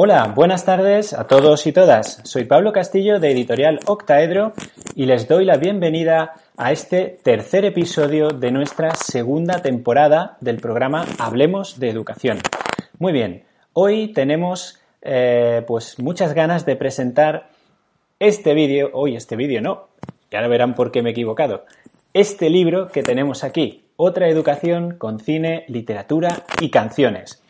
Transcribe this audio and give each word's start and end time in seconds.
Hola, 0.00 0.32
buenas 0.32 0.64
tardes 0.64 1.12
a 1.12 1.26
todos 1.26 1.66
y 1.66 1.72
todas. 1.72 2.20
Soy 2.22 2.44
Pablo 2.44 2.72
Castillo 2.72 3.18
de 3.18 3.32
Editorial 3.32 3.80
Octaedro 3.84 4.52
y 4.94 5.06
les 5.06 5.26
doy 5.26 5.44
la 5.44 5.56
bienvenida 5.56 6.34
a 6.56 6.70
este 6.70 7.18
tercer 7.24 7.64
episodio 7.64 8.28
de 8.28 8.52
nuestra 8.52 8.94
segunda 8.94 9.60
temporada 9.60 10.36
del 10.40 10.58
programa 10.58 11.04
Hablemos 11.18 11.80
de 11.80 11.90
Educación. 11.90 12.38
Muy 13.00 13.12
bien, 13.12 13.42
hoy 13.72 14.12
tenemos 14.12 14.78
eh, 15.02 15.64
pues 15.66 15.98
muchas 15.98 16.32
ganas 16.32 16.64
de 16.64 16.76
presentar 16.76 17.48
este 18.20 18.54
vídeo, 18.54 18.90
hoy 18.92 19.16
este 19.16 19.34
vídeo 19.34 19.60
no, 19.60 19.88
ya 20.30 20.40
lo 20.42 20.48
verán 20.48 20.76
por 20.76 20.92
qué 20.92 21.02
me 21.02 21.08
he 21.08 21.12
equivocado, 21.12 21.64
este 22.14 22.50
libro 22.50 22.86
que 22.86 23.02
tenemos 23.02 23.42
aquí, 23.42 23.82
Otra 23.96 24.28
Educación 24.28 24.96
con 24.96 25.18
Cine, 25.18 25.64
Literatura 25.66 26.44
y 26.60 26.70
Canciones. 26.70 27.42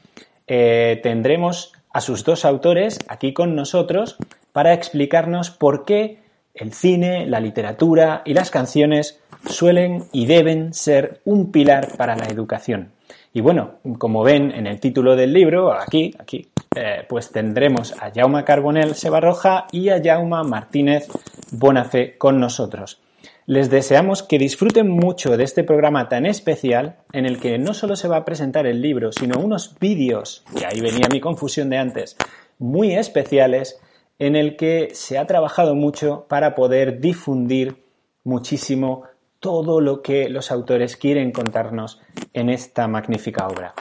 Eh, 0.47 0.99
tendremos 1.03 1.75
a 1.99 2.01
sus 2.01 2.23
dos 2.23 2.45
autores 2.45 3.01
aquí 3.09 3.33
con 3.33 3.57
nosotros 3.57 4.19
para 4.53 4.73
explicarnos 4.73 5.51
por 5.51 5.85
qué 5.85 6.21
el 6.55 6.73
cine, 6.73 7.27
la 7.27 7.41
literatura 7.41 8.23
y 8.25 8.35
las 8.35 8.53
canciones 8.53 9.21
suelen 9.49 10.05
y 10.13 10.27
deben 10.27 10.73
ser 10.75 11.21
un 11.25 11.51
pilar 11.51 11.97
para 11.97 12.15
la 12.15 12.27
educación. 12.27 12.93
Y 13.33 13.41
bueno, 13.41 13.81
como 13.99 14.23
ven 14.23 14.53
en 14.53 14.69
el 14.69 14.79
título 14.79 15.17
del 15.17 15.33
libro, 15.33 15.73
aquí, 15.73 16.15
aquí, 16.21 16.49
eh, 16.77 17.05
pues 17.09 17.33
tendremos 17.33 17.93
a 18.01 18.13
Jauma 18.15 18.45
Carbonell 18.45 18.95
Sebarroja 18.95 19.67
y 19.73 19.89
a 19.89 20.01
Jauma 20.01 20.45
Martínez 20.45 21.09
Bonafé 21.51 22.17
con 22.17 22.39
nosotros. 22.39 23.01
Les 23.49 23.71
deseamos 23.71 24.23
que 24.23 24.39
disfruten 24.39 24.91
mucho 24.91 25.39
de 25.39 25.45
este 25.45 25.65
programa 25.65 26.11
tan 26.11 26.27
especial 26.27 26.97
en 27.15 27.25
el 27.25 27.41
que 27.41 27.57
no 27.57 27.73
solo 27.73 27.97
se 27.97 28.07
va 28.07 28.19
a 28.19 28.25
presentar 28.27 28.67
el 28.67 28.83
libro, 28.83 29.11
sino 29.11 29.41
unos 29.41 29.79
vídeos, 29.81 30.45
y 30.55 30.65
ahí 30.65 30.83
venía 30.83 31.09
mi 31.11 31.19
confusión 31.19 31.71
de 31.71 31.79
antes, 31.79 32.19
muy 32.59 32.93
especiales 32.93 33.81
en 34.19 34.37
el 34.37 34.55
que 34.57 34.91
se 34.93 35.17
ha 35.17 35.27
trabajado 35.27 35.75
mucho 35.75 36.27
para 36.29 36.55
poder 36.55 37.01
difundir 37.01 37.77
muchísimo 38.23 39.05
todo 39.41 39.81
lo 39.81 40.03
que 40.03 40.29
los 40.29 40.51
autores 40.51 40.99
quieren 40.99 41.33
contarnos 41.33 42.03
en 42.35 42.51
esta 42.51 42.87
magnífica 42.87 43.49
obra. 43.49 43.73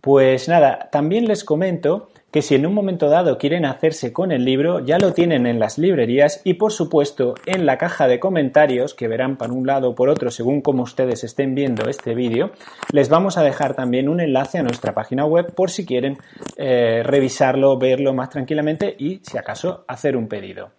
Pues 0.00 0.48
nada, 0.48 0.88
también 0.90 1.26
les 1.26 1.44
comento 1.44 2.08
que 2.30 2.42
si 2.42 2.54
en 2.54 2.66
un 2.66 2.74
momento 2.74 3.08
dado 3.08 3.38
quieren 3.38 3.64
hacerse 3.64 4.12
con 4.12 4.30
el 4.30 4.44
libro, 4.44 4.84
ya 4.84 4.98
lo 4.98 5.12
tienen 5.12 5.46
en 5.46 5.58
las 5.58 5.78
librerías 5.78 6.40
y 6.44 6.54
por 6.54 6.72
supuesto 6.72 7.34
en 7.46 7.66
la 7.66 7.76
caja 7.76 8.06
de 8.06 8.20
comentarios, 8.20 8.94
que 8.94 9.08
verán 9.08 9.36
por 9.36 9.50
un 9.50 9.66
lado 9.66 9.90
o 9.90 9.94
por 9.94 10.08
otro 10.08 10.30
según 10.30 10.60
como 10.60 10.82
ustedes 10.82 11.24
estén 11.24 11.54
viendo 11.54 11.88
este 11.88 12.14
vídeo, 12.14 12.52
les 12.92 13.08
vamos 13.08 13.36
a 13.36 13.42
dejar 13.42 13.74
también 13.74 14.08
un 14.08 14.20
enlace 14.20 14.58
a 14.58 14.62
nuestra 14.62 14.92
página 14.92 15.24
web 15.24 15.54
por 15.54 15.70
si 15.70 15.84
quieren 15.84 16.18
eh, 16.56 17.02
revisarlo, 17.04 17.78
verlo 17.78 18.14
más 18.14 18.30
tranquilamente 18.30 18.94
y 18.98 19.20
si 19.22 19.36
acaso 19.36 19.84
hacer 19.88 20.16
un 20.16 20.28
pedido. 20.28 20.70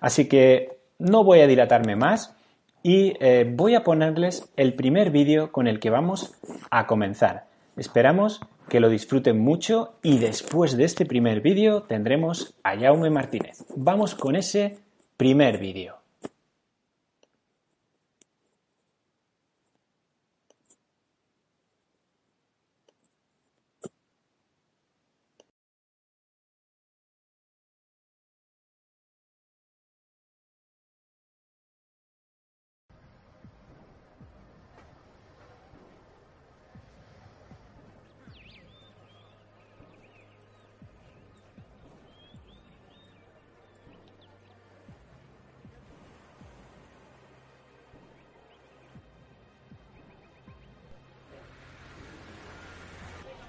Así 0.00 0.28
que 0.28 0.78
no 0.98 1.24
voy 1.24 1.40
a 1.40 1.46
dilatarme 1.46 1.96
más 1.96 2.36
y 2.82 3.14
eh, 3.20 3.50
voy 3.52 3.74
a 3.74 3.82
ponerles 3.82 4.50
el 4.56 4.74
primer 4.74 5.10
vídeo 5.10 5.50
con 5.50 5.66
el 5.66 5.80
que 5.80 5.90
vamos 5.90 6.34
a 6.70 6.86
comenzar. 6.86 7.46
Esperamos 7.76 8.40
que 8.70 8.80
lo 8.80 8.88
disfruten 8.88 9.38
mucho 9.38 9.98
y 10.02 10.16
después 10.16 10.78
de 10.78 10.84
este 10.84 11.04
primer 11.04 11.42
vídeo 11.42 11.82
tendremos 11.82 12.54
a 12.62 12.78
Jaume 12.78 13.10
Martínez. 13.10 13.66
Vamos 13.76 14.14
con 14.14 14.36
ese 14.36 14.78
primer 15.18 15.58
vídeo. 15.58 15.99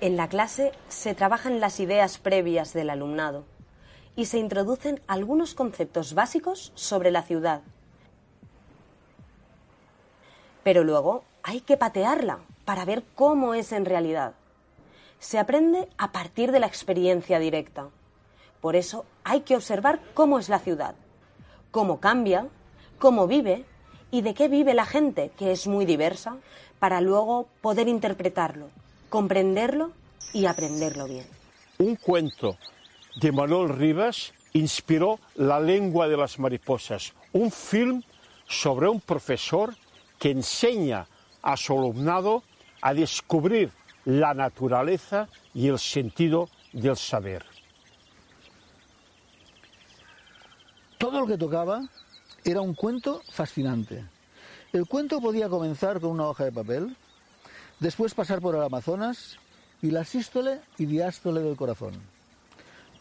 En 0.02 0.18
la 0.18 0.28
clase 0.28 0.72
se 0.90 1.14
trabajan 1.14 1.60
las 1.60 1.80
ideas 1.80 2.18
previas 2.18 2.74
del 2.74 2.90
alumnado 2.90 3.44
y 4.16 4.26
se 4.26 4.40
introducen 4.40 5.00
algunos 5.06 5.54
conceptos 5.54 6.16
básicos 6.16 6.72
sobre 6.74 7.12
la 7.12 7.22
ciudad. 7.22 7.62
Pero 10.64 10.84
luego 10.84 11.24
hay 11.44 11.62
que 11.62 11.78
patearla 11.78 12.40
para 12.66 12.84
ver 12.84 13.04
cómo 13.14 13.54
es 13.54 13.72
en 13.74 13.86
realidad. 13.86 14.34
Se 15.20 15.38
aprende 15.38 15.88
a 16.00 16.12
partir 16.12 16.52
de 16.52 16.60
la 16.60 16.66
experiencia 16.66 17.38
directa. 17.38 17.90
Por 18.60 18.76
eso 18.76 19.06
hay 19.24 19.42
que 19.42 19.56
observar 19.56 20.00
cómo 20.16 20.40
es 20.40 20.50
la 20.50 20.58
ciudad, 20.58 20.96
cómo 21.70 22.00
cambia, 22.00 22.48
cómo 22.98 23.28
vive 23.28 23.66
y 24.10 24.24
de 24.24 24.34
qué 24.34 24.48
vive 24.48 24.74
la 24.74 24.86
gente, 24.86 25.30
que 25.38 25.52
es 25.52 25.68
muy 25.68 25.86
diversa, 25.86 26.38
para 26.80 27.02
luego 27.02 27.46
poder 27.62 27.88
interpretarlo 27.88 28.82
comprenderlo 29.12 29.92
y 30.34 30.46
aprenderlo 30.48 31.06
bien. 31.06 31.28
Un 31.78 31.98
cuento 31.98 32.58
de 33.18 33.32
Manuel 33.32 33.70
Rivas 33.70 34.34
inspiró 34.54 35.20
La 35.36 35.60
lengua 35.60 36.08
de 36.08 36.18
las 36.18 36.40
mariposas, 36.40 37.14
un 37.34 37.52
film 37.52 38.02
sobre 38.48 38.88
un 38.88 39.02
profesor 39.02 39.76
que 40.18 40.32
enseña 40.32 41.08
a 41.42 41.58
su 41.58 41.74
alumnado 41.74 42.44
a 42.82 42.94
descubrir 42.94 43.72
la 44.06 44.34
naturaleza 44.34 45.28
y 45.54 45.68
el 45.68 45.78
sentido 45.78 46.50
del 46.72 46.96
saber. 46.96 47.46
Todo 50.98 51.20
lo 51.20 51.28
que 51.28 51.38
tocaba 51.38 51.82
era 52.46 52.62
un 52.62 52.76
cuento 52.76 53.22
fascinante. 53.30 54.06
El 54.72 54.88
cuento 54.88 55.20
podía 55.20 55.50
comenzar 55.50 56.00
con 56.00 56.12
una 56.12 56.28
hoja 56.28 56.46
de 56.46 56.52
papel, 56.52 56.96
después 57.82 58.14
pasar 58.14 58.40
por 58.40 58.56
el 58.56 58.62
Amazonas 58.62 59.38
y 59.82 59.92
la 59.92 60.06
sístole 60.06 60.62
y 60.78 60.86
diástole 60.86 61.42
del 61.42 61.58
corazón. 61.58 61.94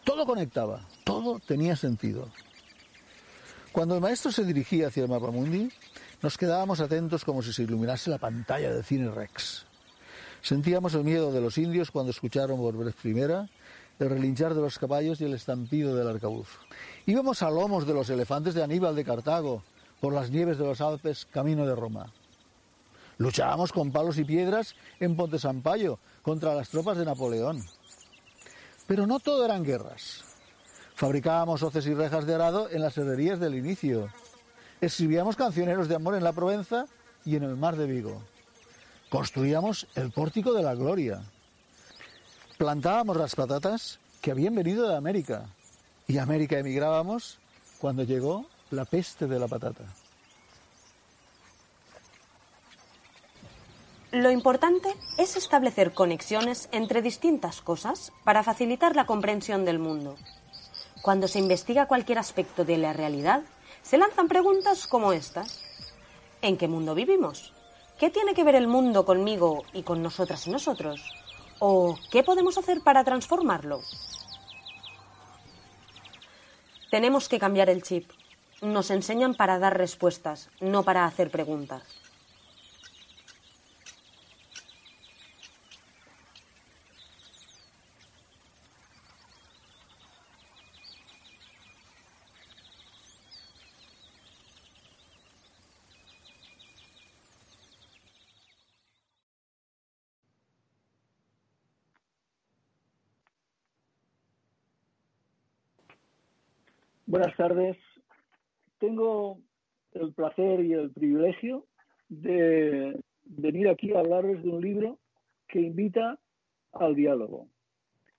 Todo 0.03 0.27
conectaba, 0.27 0.89
todo 1.05 1.39
tenía 1.39 1.77
sentido. 1.77 2.29
Cuando 3.71 3.95
el 3.95 4.01
maestro 4.01 4.33
se 4.33 4.45
dirigía 4.45 4.89
hacia 4.89 5.05
el 5.05 5.11
mapa 5.11 5.31
mundi, 5.31 5.71
nos 6.23 6.37
quedábamos 6.37 6.81
atentos 6.81 7.25
como 7.25 7.43
si 7.43 7.53
se 7.53 7.63
iluminase 7.63 8.11
la 8.11 8.19
pantalla 8.19 8.73
de 8.73 8.83
cine 8.83 9.11
Rex. 9.11 9.67
Sentíamos 10.43 10.95
el 10.95 11.05
miedo 11.05 11.31
de 11.31 11.43
los 11.43 11.59
indios 11.59 11.91
cuando 11.91 12.11
escucharon 12.11 12.57
por 12.57 12.77
vez 12.77 12.95
primera 12.95 13.49
el 13.99 14.09
relinchar 14.09 14.55
de 14.55 14.63
los 14.63 14.79
caballos 14.79 15.21
y 15.21 15.25
el 15.25 15.35
estampido 15.35 15.95
del 15.95 16.09
arcabuz. 16.09 16.49
Íbamos 17.05 17.43
a 17.43 17.51
lomos 17.51 17.87
de 17.87 17.93
los 17.93 18.09
elefantes 18.09 18.55
de 18.55 18.63
Aníbal 18.63 18.97
de 18.97 19.05
Cartago, 19.05 19.63
por 20.01 20.15
las 20.15 20.31
nieves 20.31 20.57
de 20.57 20.65
los 20.65 20.81
Alpes, 20.81 21.27
camino 21.31 21.67
de 21.67 21.75
Roma. 21.75 22.11
Luchábamos 23.21 23.71
con 23.71 23.93
palos 23.93 24.17
y 24.17 24.25
piedras 24.25 24.75
en 24.99 25.15
Ponte 25.15 25.39
Sampaio 25.39 25.99
contra 26.23 26.55
las 26.55 26.71
tropas 26.71 26.97
de 26.97 27.05
Napoleón. 27.05 27.63
Pero 28.87 29.07
no 29.07 29.21
todo 29.21 29.45
eran 29.45 29.63
guerras. 29.63 30.25
Fabricábamos 30.95 31.63
hoces 31.63 31.87
y 31.87 31.93
rejas 31.93 32.25
de 32.25 32.35
arado 32.35 32.71
en 32.71 32.81
las 32.81 32.97
herrerías 32.97 33.39
del 33.39 33.57
inicio. 33.57 34.09
Escribíamos 34.81 35.37
cancioneros 35.37 35.87
de 35.87 35.97
amor 35.97 36.15
en 36.15 36.25
la 36.25 36.33
Provenza 36.33 36.87
y 37.27 37.37
en 37.37 37.43
el 37.43 37.59
mar 37.59 37.77
de 37.77 37.87
Vigo. 37.87 38.23
Construíamos 39.11 39.87
el 39.97 40.13
pórtico 40.13 40.55
de 40.55 40.63
la 40.63 40.75
gloria. 40.75 41.21
Plantábamos 42.57 43.19
las 43.19 43.35
patatas 43.35 44.01
que 44.23 44.31
habían 44.31 44.55
venido 44.55 44.89
de 44.89 44.97
América. 44.97 45.45
Y 46.09 46.17
a 46.17 46.23
América 46.23 46.59
emigrábamos 46.59 47.39
cuando 47.83 48.03
llegó 48.03 48.47
la 48.71 48.87
peste 48.87 49.27
de 49.27 49.39
la 49.39 49.47
patata. 49.47 49.85
Lo 54.13 54.33
importante 54.33 54.93
es 55.19 55.37
establecer 55.37 55.95
conexiones 55.95 56.69
entre 56.73 57.01
distintas 57.01 57.61
cosas 57.61 58.13
para 58.25 58.43
facilitar 58.43 58.97
la 58.97 59.07
comprensión 59.07 59.65
del 59.65 59.79
mundo. 59.79 60.17
Cuando 61.01 61.29
se 61.29 61.39
investiga 61.39 61.87
cualquier 61.87 62.19
aspecto 62.19 62.65
de 62.65 62.77
la 62.77 62.93
realidad, 62.93 63.45
se 63.83 63.99
lanzan 63.99 64.27
preguntas 64.27 64.89
como 64.89 65.13
estas. 65.13 65.63
¿En 66.43 66.57
qué 66.57 66.67
mundo 66.67 66.97
vivimos? 66.97 67.53
¿Qué 68.01 68.11
tiene 68.11 68.35
que 68.35 68.43
ver 68.43 68.57
el 68.57 68.67
mundo 68.67 69.05
conmigo 69.05 69.63
y 69.73 69.85
con 69.85 70.03
nosotras 70.03 70.45
y 70.49 70.51
nosotros? 70.51 71.01
¿O 71.61 71.97
qué 72.11 72.25
podemos 72.25 72.59
hacer 72.59 72.81
para 72.81 73.05
transformarlo? 73.05 73.81
Tenemos 76.91 77.29
que 77.29 77.39
cambiar 77.39 77.71
el 77.71 77.85
chip. 77.85 78.11
Nos 78.61 78.91
enseñan 78.91 79.37
para 79.37 79.61
dar 79.61 79.79
respuestas, 79.79 80.49
no 80.61 80.83
para 80.83 81.05
hacer 81.05 81.31
preguntas. 81.31 81.85
Buenas 107.11 107.37
tardes. 107.37 107.77
Tengo 108.79 109.41
el 109.95 110.13
placer 110.13 110.65
y 110.65 110.75
el 110.75 110.93
privilegio 110.93 111.67
de 112.09 113.03
venir 113.25 113.69
aquí 113.69 113.93
a 113.93 113.99
hablarles 113.99 114.45
de 114.45 114.49
un 114.49 114.61
libro 114.61 114.97
que 115.49 115.61
invita 115.61 116.21
al 116.73 116.95
diálogo. 116.95 117.49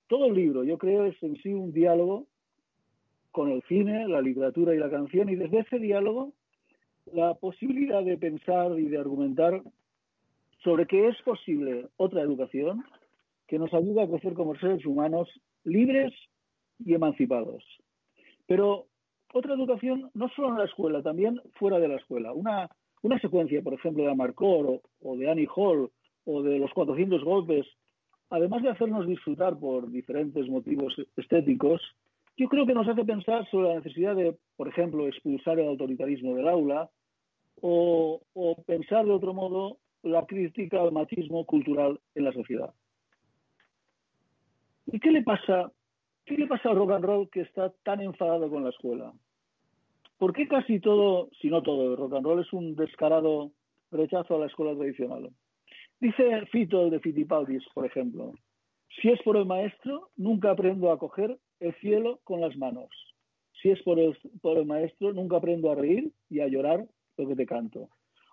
Todo 0.07 0.25
el 0.25 0.33
libro, 0.33 0.65
yo 0.65 0.77
creo, 0.77 1.05
es 1.05 1.15
en 1.23 1.37
sí 1.37 1.53
un 1.53 1.71
diálogo 1.71 2.27
con 3.31 3.49
el 3.49 3.63
cine, 3.69 4.09
la 4.09 4.19
literatura 4.19 4.75
y 4.75 4.77
la 4.77 4.89
canción, 4.89 5.29
y 5.29 5.37
desde 5.37 5.59
ese 5.59 5.79
diálogo 5.79 6.33
la 7.13 7.35
posibilidad 7.35 8.03
de 8.03 8.17
pensar 8.17 8.77
y 8.77 8.89
de 8.89 8.97
argumentar 8.97 9.63
sobre 10.65 10.85
que 10.85 11.07
es 11.07 11.15
posible 11.21 11.87
otra 11.95 12.23
educación 12.23 12.83
que 13.47 13.57
nos 13.57 13.73
ayude 13.73 14.01
a 14.01 14.09
crecer 14.09 14.33
como 14.33 14.53
seres 14.57 14.85
humanos 14.85 15.29
libres 15.63 16.11
y 16.83 16.93
emancipados. 16.93 17.63
Pero 18.51 18.87
otra 19.33 19.53
educación 19.53 20.11
no 20.13 20.27
solo 20.35 20.49
en 20.49 20.57
la 20.57 20.65
escuela, 20.65 21.01
también 21.01 21.41
fuera 21.53 21.79
de 21.79 21.87
la 21.87 21.95
escuela. 21.95 22.33
Una, 22.33 22.67
secuencia, 23.21 23.61
por 23.61 23.73
ejemplo, 23.73 24.03
de 24.03 24.11
Amarcord 24.11 24.81
o, 25.01 25.15
de 25.15 25.31
Annie 25.31 25.47
Hall 25.55 25.89
o 26.25 26.43
de 26.43 26.59
los 26.59 26.69
400 26.73 27.23
golpes, 27.23 27.65
además 28.29 28.61
de 28.61 28.71
hacernos 28.71 29.07
disfrutar 29.07 29.57
por 29.57 29.89
diferentes 29.89 30.49
motivos 30.49 30.93
estéticos, 31.15 31.81
yo 32.35 32.49
creo 32.49 32.65
que 32.65 32.73
nos 32.73 32.89
hace 32.89 33.05
pensar 33.05 33.49
sobre 33.49 33.69
la 33.69 33.75
necesidad 33.75 34.17
de, 34.17 34.35
por 34.57 34.67
ejemplo, 34.67 35.07
expulsar 35.07 35.57
el 35.57 35.69
autoritarismo 35.69 36.35
del 36.35 36.49
aula 36.49 36.89
o, 37.61 38.21
o 38.33 38.63
pensar 38.63 39.05
de 39.05 39.11
otro 39.11 39.33
modo 39.33 39.77
la 40.03 40.25
crítica 40.25 40.81
al 40.81 40.91
machismo 40.91 41.45
cultural 41.45 42.01
en 42.15 42.25
la 42.25 42.33
sociedad. 42.33 42.73
¿Y 44.87 44.99
qué 44.99 45.09
le 45.09 45.23
pasa? 45.23 45.71
¿Qué 46.25 46.37
le 46.37 46.47
pasa 46.47 46.69
al 46.69 46.77
rock 46.77 46.91
and 46.91 47.05
roll 47.05 47.29
que 47.29 47.41
está 47.41 47.71
tan 47.83 48.01
enfadado 48.01 48.49
con 48.49 48.63
la 48.63 48.69
escuela? 48.69 49.13
¿Por 50.17 50.33
qué 50.33 50.47
casi 50.47 50.79
todo, 50.79 51.29
si 51.41 51.49
no 51.49 51.63
todo, 51.63 51.91
el 51.91 51.97
rock 51.97 52.13
and 52.13 52.25
roll 52.25 52.41
es 52.41 52.53
un 52.53 52.75
descarado 52.75 53.51
rechazo 53.91 54.35
a 54.35 54.39
la 54.39 54.45
escuela 54.45 54.75
tradicional? 54.75 55.29
Dice 55.99 56.45
Fito, 56.47 56.89
de 56.89 56.99
Fitipaldis, 56.99 57.63
por 57.73 57.85
ejemplo, 57.85 58.33
si 58.99 59.09
es 59.09 59.21
por 59.23 59.37
el 59.37 59.45
maestro, 59.45 60.09
nunca 60.17 60.51
aprendo 60.51 60.91
a 60.91 60.99
coger 60.99 61.37
el 61.59 61.73
cielo 61.75 62.19
con 62.23 62.41
las 62.41 62.55
manos. 62.57 62.89
Si 63.61 63.69
es 63.69 63.81
por 63.83 63.99
el, 63.99 64.65
maestro, 64.65 65.13
nunca 65.13 65.37
aprendo 65.37 65.71
a 65.71 65.75
reír 65.75 66.11
y 66.29 66.39
a 66.39 66.47
llorar 66.47 66.85
lo 67.17 67.27
que 67.27 67.35
te 67.35 67.45
canto. 67.45 67.89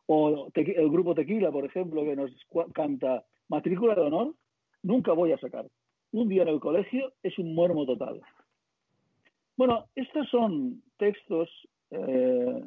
O 0.06 0.50
el 0.54 0.90
grupo 0.90 1.14
Tequila, 1.14 1.52
por 1.52 1.64
ejemplo, 1.66 2.02
que 2.02 2.16
nos 2.16 2.30
canta 2.72 3.24
Matrícula 3.48 3.94
de 3.94 4.00
Honor, 4.00 4.34
nunca 4.82 5.12
voy 5.12 5.32
a 5.32 5.38
sacar. 5.38 5.66
Un 6.12 6.28
día 6.28 6.42
en 6.42 6.48
el 6.48 6.60
colegio 6.60 7.12
es 7.22 7.38
un 7.38 7.54
muermo 7.54 7.84
total. 7.86 8.20
Bueno, 9.56 9.86
estos 9.94 10.28
son 10.30 10.82
textos 10.96 11.50
eh, 11.90 12.64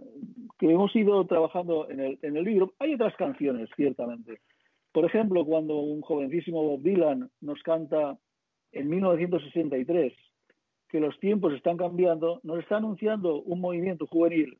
que 0.59 0.71
hemos 0.71 0.95
ido 0.95 1.25
trabajando 1.25 1.89
en 1.89 1.99
el, 1.99 2.19
en 2.21 2.37
el 2.37 2.43
libro. 2.43 2.73
Hay 2.79 2.93
otras 2.93 3.15
canciones, 3.15 3.69
ciertamente. 3.75 4.41
Por 4.91 5.05
ejemplo, 5.05 5.45
cuando 5.45 5.77
un 5.77 6.01
jovencísimo 6.01 6.63
Bob 6.63 6.81
Dylan 6.81 7.29
nos 7.39 7.61
canta 7.63 8.17
en 8.71 8.89
1963 8.89 10.13
que 10.89 10.99
los 10.99 11.17
tiempos 11.19 11.53
están 11.53 11.77
cambiando, 11.77 12.41
nos 12.43 12.59
está 12.59 12.77
anunciando 12.77 13.41
un 13.41 13.61
movimiento 13.61 14.05
juvenil 14.07 14.59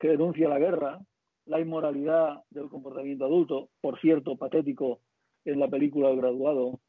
que 0.00 0.08
denuncia 0.08 0.48
la 0.48 0.58
guerra, 0.58 1.00
la 1.44 1.60
inmoralidad 1.60 2.40
del 2.50 2.68
comportamiento 2.68 3.26
adulto, 3.26 3.68
por 3.80 4.00
cierto, 4.00 4.36
patético 4.36 5.00
en 5.44 5.60
la 5.60 5.68
película 5.68 6.10
El 6.10 6.16
graduado, 6.16 6.80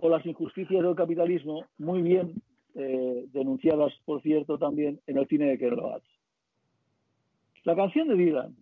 o 0.00 0.08
las 0.08 0.24
injusticias 0.26 0.82
del 0.82 0.94
capitalismo, 0.94 1.64
muy 1.78 2.02
bien 2.02 2.42
eh, 2.74 3.26
denunciadas, 3.32 3.92
por 4.04 4.22
cierto, 4.22 4.58
también 4.58 5.00
en 5.06 5.18
el 5.18 5.26
cine 5.26 5.46
de 5.46 5.58
Ken 5.58 5.76
Loach. 5.76 6.04
La 7.64 7.74
canción 7.74 8.08
de 8.08 8.14
Dylan, 8.14 8.56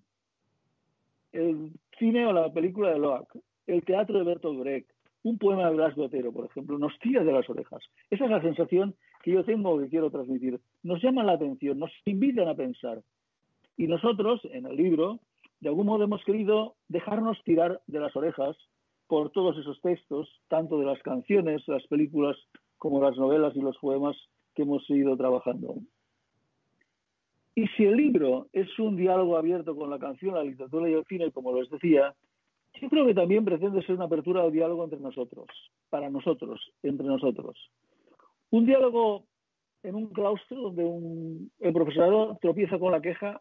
el 1.33 1.73
cine 1.99 2.27
o 2.27 2.33
la 2.33 2.53
película 2.53 2.91
de 2.91 2.99
Loach, 2.99 3.29
el 3.67 3.85
teatro 3.85 4.19
de 4.19 4.25
Bertolt 4.25 4.61
Brecht, 4.61 4.91
un 5.23 5.39
poema 5.39 5.69
de 5.69 5.75
Blas 5.75 5.97
de 5.97 6.03
Otero, 6.03 6.33
por 6.33 6.47
ejemplo, 6.47 6.79
nos 6.79 6.97
tira 7.01 7.25
de 7.25 7.33
las 7.33 7.49
orejas. 7.51 7.83
Esa 8.11 8.25
es 8.25 8.31
la 8.31 8.41
sensación 8.41 8.95
que 9.23 9.33
yo 9.33 9.45
tengo 9.45 9.79
que 9.79 9.89
quiero 9.89 10.11
transmitir. 10.11 10.61
Nos 10.85 11.03
llaman 11.03 11.27
la 11.27 11.33
atención, 11.33 11.79
nos 11.79 11.91
invitan 12.05 12.49
a 12.49 12.55
pensar. 12.55 13.03
Y 13.77 13.89
nosotros, 13.89 14.41
en 14.53 14.67
el 14.67 14.77
libro, 14.77 15.19
de 15.61 15.69
algún 15.69 15.87
modo 15.87 16.05
hemos 16.05 16.23
querido 16.25 16.77
dejarnos 16.89 17.43
tirar 17.43 17.81
de 17.89 17.99
las 17.99 18.15
orejas 18.15 18.57
por 19.07 19.31
todos 19.31 19.57
esos 19.59 19.81
textos, 19.81 20.29
tanto 20.49 20.79
de 20.79 20.87
las 20.87 21.01
canciones, 21.03 21.63
las 21.67 21.87
películas, 21.87 22.37
como 22.79 23.01
las 23.01 23.17
novelas 23.17 23.55
y 23.57 23.61
los 23.61 23.77
poemas 23.79 24.17
que 24.55 24.63
hemos 24.63 24.89
ido 24.91 25.17
trabajando. 25.17 25.77
Y 27.55 27.67
si 27.69 27.85
el 27.85 27.97
libro 27.97 28.49
es 28.53 28.79
un 28.79 28.97
diálogo 28.97 29.37
abierto 29.37 29.75
con 29.75 29.89
la 29.89 29.99
canción, 29.99 30.35
la 30.35 30.45
literatura 30.45 30.91
y 30.91 30.95
el 30.95 31.05
cine, 31.07 31.31
como 31.31 31.59
les 31.59 31.71
decía, 31.71 32.15
yo 32.81 32.89
creo 32.91 33.07
que 33.07 33.15
también 33.15 33.45
pretende 33.45 33.83
ser 33.83 33.95
una 33.95 34.05
apertura 34.05 34.43
al 34.43 34.53
diálogo 34.53 34.85
entre 34.85 35.01
nosotros, 35.01 35.47
para 35.89 36.11
nosotros, 36.11 36.61
entre 36.83 37.07
nosotros. 37.07 37.57
Un 38.51 38.67
diálogo 38.67 39.25
en 39.83 39.95
un 39.95 40.09
claustro 40.09 40.63
donde 40.63 40.85
un, 40.85 41.51
el 41.61 41.73
profesorado 41.73 42.37
tropieza 42.43 42.79
con 42.79 42.93
la 42.93 43.01
queja 43.01 43.41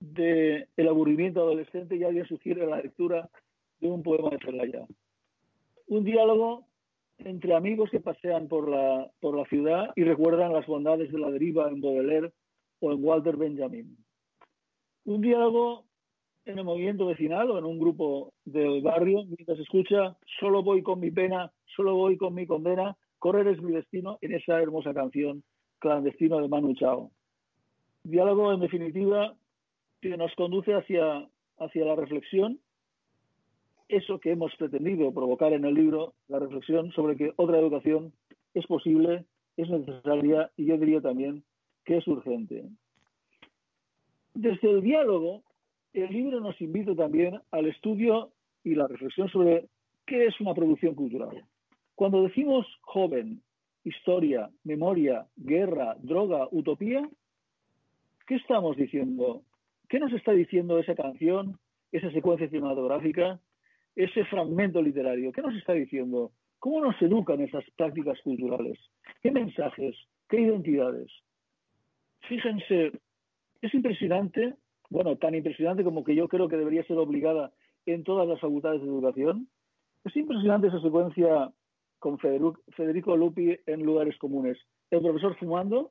del 0.00 0.68
el 0.76 0.88
aburrimiento 0.88 1.40
adolescente 1.40 1.96
y 1.96 2.04
alguien 2.04 2.26
sugiere 2.26 2.66
la 2.66 2.82
lectura 2.82 3.30
un 3.88 4.02
poema 4.02 4.30
de 4.30 4.38
Celaya. 4.38 4.86
Un 5.88 6.04
diálogo 6.04 6.66
entre 7.18 7.54
amigos 7.54 7.90
que 7.90 8.00
pasean 8.00 8.48
por 8.48 8.68
la, 8.68 9.10
por 9.20 9.36
la 9.36 9.44
ciudad 9.46 9.92
y 9.96 10.04
recuerdan 10.04 10.52
las 10.52 10.66
bondades 10.66 11.12
de 11.12 11.18
la 11.18 11.30
deriva 11.30 11.68
en 11.68 11.80
Baudelaire 11.80 12.32
o 12.80 12.92
en 12.92 13.04
Walter 13.04 13.36
Benjamin. 13.36 13.96
Un 15.04 15.20
diálogo 15.20 15.84
en 16.44 16.58
el 16.58 16.64
movimiento 16.64 17.06
vecinal 17.06 17.50
o 17.50 17.58
en 17.58 17.64
un 17.64 17.78
grupo 17.78 18.32
del 18.44 18.82
barrio, 18.82 19.24
mientras 19.24 19.58
escucha 19.58 20.16
Solo 20.40 20.62
voy 20.62 20.82
con 20.82 21.00
mi 21.00 21.10
pena, 21.10 21.52
solo 21.76 21.94
voy 21.94 22.16
con 22.16 22.34
mi 22.34 22.46
condena, 22.46 22.96
correr 23.18 23.46
es 23.48 23.62
mi 23.62 23.72
destino, 23.72 24.18
en 24.20 24.34
esa 24.34 24.60
hermosa 24.60 24.92
canción 24.92 25.42
clandestino 25.78 26.40
de 26.40 26.48
Manu 26.48 26.74
Chao. 26.74 27.10
Diálogo, 28.02 28.52
en 28.52 28.60
definitiva, 28.60 29.34
que 30.00 30.16
nos 30.16 30.34
conduce 30.34 30.74
hacia, 30.74 31.28
hacia 31.58 31.84
la 31.84 31.94
reflexión, 31.94 32.60
eso 33.88 34.18
que 34.18 34.32
hemos 34.32 34.54
pretendido 34.56 35.12
provocar 35.12 35.52
en 35.52 35.64
el 35.64 35.74
libro, 35.74 36.14
la 36.28 36.38
reflexión 36.38 36.90
sobre 36.92 37.16
que 37.16 37.32
otra 37.36 37.58
educación 37.58 38.12
es 38.54 38.66
posible, 38.66 39.24
es 39.56 39.68
necesaria 39.68 40.50
y 40.56 40.66
yo 40.66 40.78
diría 40.78 41.00
también 41.00 41.44
que 41.84 41.98
es 41.98 42.06
urgente. 42.06 42.64
Desde 44.34 44.70
el 44.70 44.82
diálogo 44.82 45.42
el 45.94 46.12
libro 46.12 46.40
nos 46.40 46.60
invita 46.60 46.94
también 46.96 47.40
al 47.52 47.66
estudio 47.66 48.32
y 48.64 48.74
la 48.74 48.88
reflexión 48.88 49.28
sobre 49.28 49.68
qué 50.06 50.26
es 50.26 50.40
una 50.40 50.52
producción 50.52 50.94
cultural. 50.94 51.44
Cuando 51.94 52.24
decimos 52.24 52.66
joven, 52.80 53.42
historia, 53.84 54.50
memoria, 54.64 55.26
guerra, 55.36 55.96
droga, 56.02 56.48
utopía, 56.50 57.08
¿qué 58.26 58.34
estamos 58.34 58.76
diciendo? 58.76 59.42
¿Qué 59.88 60.00
nos 60.00 60.12
está 60.12 60.32
diciendo 60.32 60.80
esa 60.80 60.96
canción, 60.96 61.58
esa 61.92 62.10
secuencia 62.10 62.48
cinematográfica, 62.48 63.38
ese 63.96 64.24
fragmento 64.26 64.82
literario? 64.82 65.32
¿Qué 65.32 65.42
nos 65.42 65.54
está 65.54 65.72
diciendo? 65.72 66.32
¿Cómo 66.58 66.80
nos 66.80 67.00
educan 67.02 67.40
esas 67.40 67.64
prácticas 67.76 68.20
culturales? 68.22 68.78
¿Qué 69.22 69.30
mensajes? 69.30 69.96
¿Qué 70.28 70.40
identidades? 70.40 71.10
Fíjense, 72.28 72.92
es 73.60 73.74
impresionante 73.74 74.54
bueno, 74.90 75.16
tan 75.16 75.34
impresionante 75.34 75.84
como 75.84 76.04
que 76.04 76.14
yo 76.14 76.28
creo 76.28 76.48
que 76.48 76.56
debería 76.56 76.84
ser 76.84 76.98
obligada 76.98 77.52
en 77.86 78.04
todas 78.04 78.28
las 78.28 78.40
facultades 78.40 78.80
de 78.80 78.86
educación. 78.86 79.48
Es 80.04 80.14
impresionante 80.16 80.68
esa 80.68 80.80
secuencia 80.80 81.50
con 81.98 82.18
Federico 82.18 83.16
Lupi 83.16 83.56
en 83.66 83.82
lugares 83.82 84.16
comunes. 84.18 84.58
El 84.90 85.00
profesor 85.00 85.36
fumando, 85.36 85.90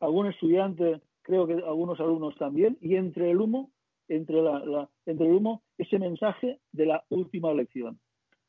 algún 0.00 0.28
estudiante, 0.28 1.00
creo 1.22 1.46
que 1.46 1.54
algunos 1.54 1.98
alumnos 2.00 2.34
también, 2.36 2.78
y 2.80 2.96
entre 2.96 3.30
el 3.30 3.40
humo, 3.40 3.70
entre, 4.08 4.42
la, 4.42 4.88
el 5.06 5.20
humo, 5.20 5.62
ese 5.78 5.98
mensaje 5.98 6.60
de 6.72 6.86
la 6.86 7.04
última 7.08 7.52
lección. 7.52 7.98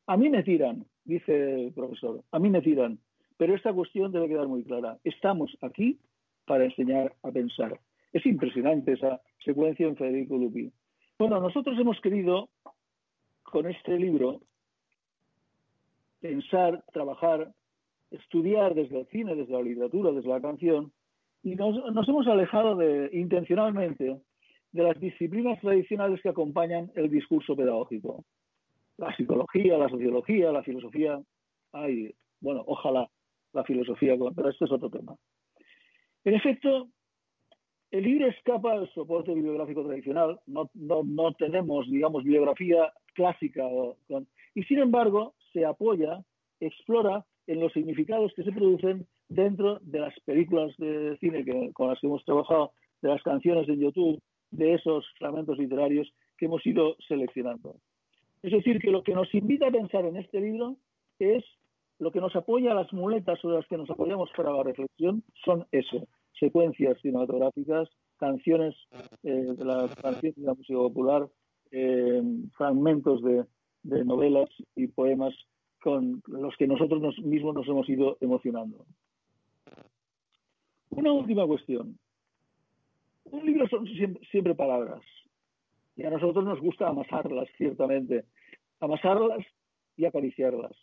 A 0.06 0.16
mí 0.16 0.28
me 0.28 0.42
tiran, 0.42 0.84
dice 1.04 1.66
el 1.66 1.72
profesor, 1.72 2.22
a 2.30 2.38
mí 2.38 2.50
me 2.50 2.62
tiran, 2.62 2.98
pero 3.36 3.54
esta 3.54 3.72
cuestión 3.72 4.12
debe 4.12 4.28
quedar 4.28 4.48
muy 4.48 4.64
clara. 4.64 4.98
Estamos 5.04 5.56
aquí 5.60 5.98
para 6.46 6.64
enseñar 6.64 7.14
a 7.22 7.30
pensar. 7.30 7.78
Es 8.12 8.24
impresionante 8.24 8.92
esa 8.92 9.20
secuencia 9.44 9.86
en 9.86 9.96
Federico 9.96 10.36
Lupi. 10.36 10.72
Bueno, 11.18 11.40
nosotros 11.40 11.78
hemos 11.78 12.00
querido, 12.00 12.48
con 13.42 13.66
este 13.66 13.98
libro, 13.98 14.40
pensar, 16.20 16.84
trabajar, 16.92 17.52
estudiar 18.10 18.74
desde 18.74 19.00
el 19.00 19.06
cine, 19.06 19.34
desde 19.34 19.52
la 19.52 19.62
literatura, 19.62 20.12
desde 20.12 20.28
la 20.28 20.40
canción, 20.40 20.92
y 21.42 21.54
nos, 21.54 21.92
nos 21.92 22.08
hemos 22.08 22.26
alejado 22.26 22.76
de, 22.76 23.10
intencionalmente 23.12 24.20
de 24.72 24.82
las 24.82 24.98
disciplinas 25.00 25.60
tradicionales 25.60 26.20
que 26.22 26.28
acompañan 26.28 26.90
el 26.94 27.10
discurso 27.10 27.56
pedagógico. 27.56 28.24
La 28.98 29.14
psicología, 29.16 29.78
la 29.78 29.88
sociología, 29.88 30.52
la 30.52 30.62
filosofía. 30.62 31.20
Ay, 31.72 32.14
bueno, 32.40 32.62
ojalá 32.66 33.08
la 33.52 33.64
filosofía, 33.64 34.14
pero 34.34 34.50
este 34.50 34.64
es 34.64 34.72
otro 34.72 34.90
tema. 34.90 35.16
En 36.24 36.34
efecto, 36.34 36.88
El 37.90 38.04
libro 38.04 38.26
escapa 38.26 38.72
al 38.72 38.92
soporte 38.92 39.32
bibliográfico 39.32 39.84
tradicional, 39.84 40.40
no, 40.46 40.68
no, 40.74 41.32
tenemos, 41.34 41.88
digamos, 41.88 42.24
bibliografía 42.24 42.92
clásica, 43.14 43.62
y 44.54 44.62
sin 44.64 44.80
embargo 44.80 45.34
se 45.52 45.64
apoya, 45.64 46.20
explora 46.60 47.24
en 47.46 47.60
los 47.60 47.72
significados 47.72 48.32
que 48.34 48.42
se 48.42 48.52
producen 48.52 49.06
dentro 49.28 49.78
de 49.82 50.00
las 50.00 50.18
películas 50.20 50.76
de 50.78 51.16
cine 51.20 51.44
que, 51.44 51.72
con 51.72 51.88
las 51.88 52.00
que 52.00 52.06
hemos 52.08 52.24
trabajado, 52.24 52.72
de 53.02 53.08
las 53.08 53.22
canciones 53.22 53.68
en 53.68 53.80
YouTube, 53.80 54.20
de 54.50 54.74
esos 54.74 55.06
fragmentos 55.18 55.58
literarios 55.58 56.12
que 56.36 56.46
hemos 56.46 56.64
ido 56.66 56.96
seleccionando. 57.08 57.76
Es 58.42 58.52
decir, 58.52 58.78
que 58.78 58.90
lo 58.90 59.02
que 59.02 59.14
nos 59.14 59.32
invita 59.34 59.68
a 59.68 59.72
pensar 59.72 60.04
en 60.04 60.16
este 60.16 60.40
libro 60.40 60.76
es 61.18 61.44
lo 61.98 62.12
que 62.12 62.20
nos 62.20 62.36
apoya, 62.36 62.74
las 62.74 62.92
muletas 62.92 63.40
sobre 63.40 63.56
las 63.56 63.66
que 63.66 63.78
nos 63.78 63.88
apoyamos 63.90 64.30
para 64.36 64.52
la 64.52 64.62
reflexión 64.62 65.22
son 65.44 65.66
eso, 65.72 66.06
secuencias 66.38 67.00
cinematográficas, 67.00 67.88
canciones 68.18 68.74
eh, 69.22 69.30
de 69.30 69.64
la 69.64 69.88
canción 70.00 70.34
de 70.36 70.42
la 70.42 70.54
música 70.54 70.78
popular, 70.78 71.28
eh, 71.70 72.22
fragmentos 72.56 73.22
de, 73.22 73.44
novelas 74.04 74.48
y 74.74 74.88
poemas 74.88 75.32
con 75.80 76.20
los 76.26 76.56
que 76.56 76.66
nosotros 76.66 77.18
mismos 77.20 77.54
nos 77.54 77.68
hemos 77.68 77.88
ido 77.88 78.18
emocionando. 78.20 78.84
Una 80.90 81.12
última 81.12 81.46
cuestión. 81.46 81.96
Un 83.30 83.46
libro 83.46 83.68
son 83.68 83.86
siempre, 84.30 84.54
palabras. 84.54 85.02
Y 85.96 86.04
a 86.04 86.10
nosotros 86.10 86.44
nos 86.44 86.60
gusta 86.60 86.88
amasarlas, 86.88 87.48
ciertamente. 87.56 88.24
Amasarlas 88.80 89.44
y 89.96 90.04
acariciarlas. 90.04 90.76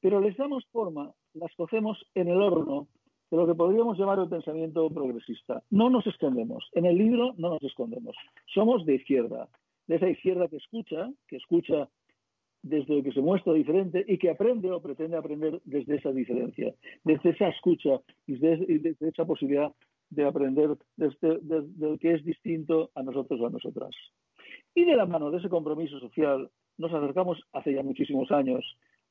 Pero 0.00 0.20
les 0.20 0.36
damos 0.36 0.64
forma, 0.66 1.12
las 1.34 1.54
cocemos 1.54 1.98
en 2.14 2.28
el 2.28 2.40
horno 2.40 2.88
de 3.30 3.36
lo 3.36 3.46
que 3.46 3.54
podríamos 3.54 3.98
llamar 3.98 4.18
el 4.18 4.28
pensamiento 4.28 4.88
progresista. 4.90 5.62
No 5.70 5.90
nos 5.90 6.06
escondemos. 6.06 6.68
En 6.72 6.86
el 6.86 6.96
libro 6.96 7.34
no 7.36 7.50
nos 7.50 7.62
escondemos. 7.62 8.16
Somos 8.54 8.86
de 8.86 8.94
izquierda. 8.94 9.48
De 9.86 9.96
esa 9.96 10.08
izquierda 10.08 10.48
que 10.48 10.56
escucha, 10.56 11.10
que 11.28 11.36
escucha 11.36 11.88
desde 12.62 13.02
que 13.02 13.12
se 13.12 13.20
muestra 13.20 13.52
diferente 13.52 14.04
y 14.08 14.18
que 14.18 14.30
aprende 14.30 14.70
o 14.70 14.80
pretende 14.80 15.16
aprender 15.16 15.60
desde 15.64 15.96
esa 15.96 16.10
diferencia, 16.10 16.74
desde 17.04 17.30
esa 17.30 17.48
escucha 17.48 18.00
y 18.26 18.34
desde, 18.36 18.96
esa 19.00 19.24
posibilidad 19.24 19.72
de 20.10 20.24
aprender 20.24 20.76
desde, 20.96 21.38
desde, 21.42 21.98
que 21.98 22.14
es 22.14 22.24
distinto 22.24 22.90
a 22.94 23.02
nosotros 23.02 23.40
o 23.40 23.46
a 23.46 23.50
nosotras. 23.50 23.90
Y 24.74 24.84
de 24.84 24.96
la 24.96 25.06
mano 25.06 25.30
de 25.30 25.38
ese 25.38 25.48
compromiso 25.48 25.98
social 26.00 26.50
nos 26.78 26.92
acercamos 26.92 27.40
hace 27.52 27.74
ya 27.74 27.82
muchísimos 27.82 28.30
años 28.30 28.64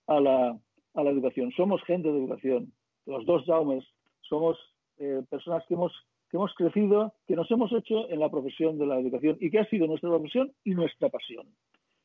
a 0.07 0.19
la, 0.19 0.57
a 0.93 1.03
la 1.03 1.09
educación. 1.09 1.51
Somos 1.51 1.83
gente 1.83 2.11
de 2.11 2.19
educación. 2.19 2.71
Los 3.05 3.25
dos 3.25 3.43
Jaumes 3.45 3.83
somos 4.21 4.57
eh, 4.97 5.23
personas 5.29 5.63
que 5.67 5.73
hemos, 5.73 5.91
que 6.29 6.37
hemos 6.37 6.53
crecido, 6.55 7.13
que 7.27 7.35
nos 7.35 7.49
hemos 7.51 7.71
hecho 7.73 8.09
en 8.09 8.19
la 8.19 8.29
profesión 8.29 8.77
de 8.77 8.85
la 8.85 8.99
educación 8.99 9.37
y 9.39 9.49
que 9.49 9.59
ha 9.59 9.69
sido 9.69 9.87
nuestra 9.87 10.09
profesión 10.09 10.51
y 10.63 10.71
nuestra 10.71 11.09
pasión. 11.09 11.47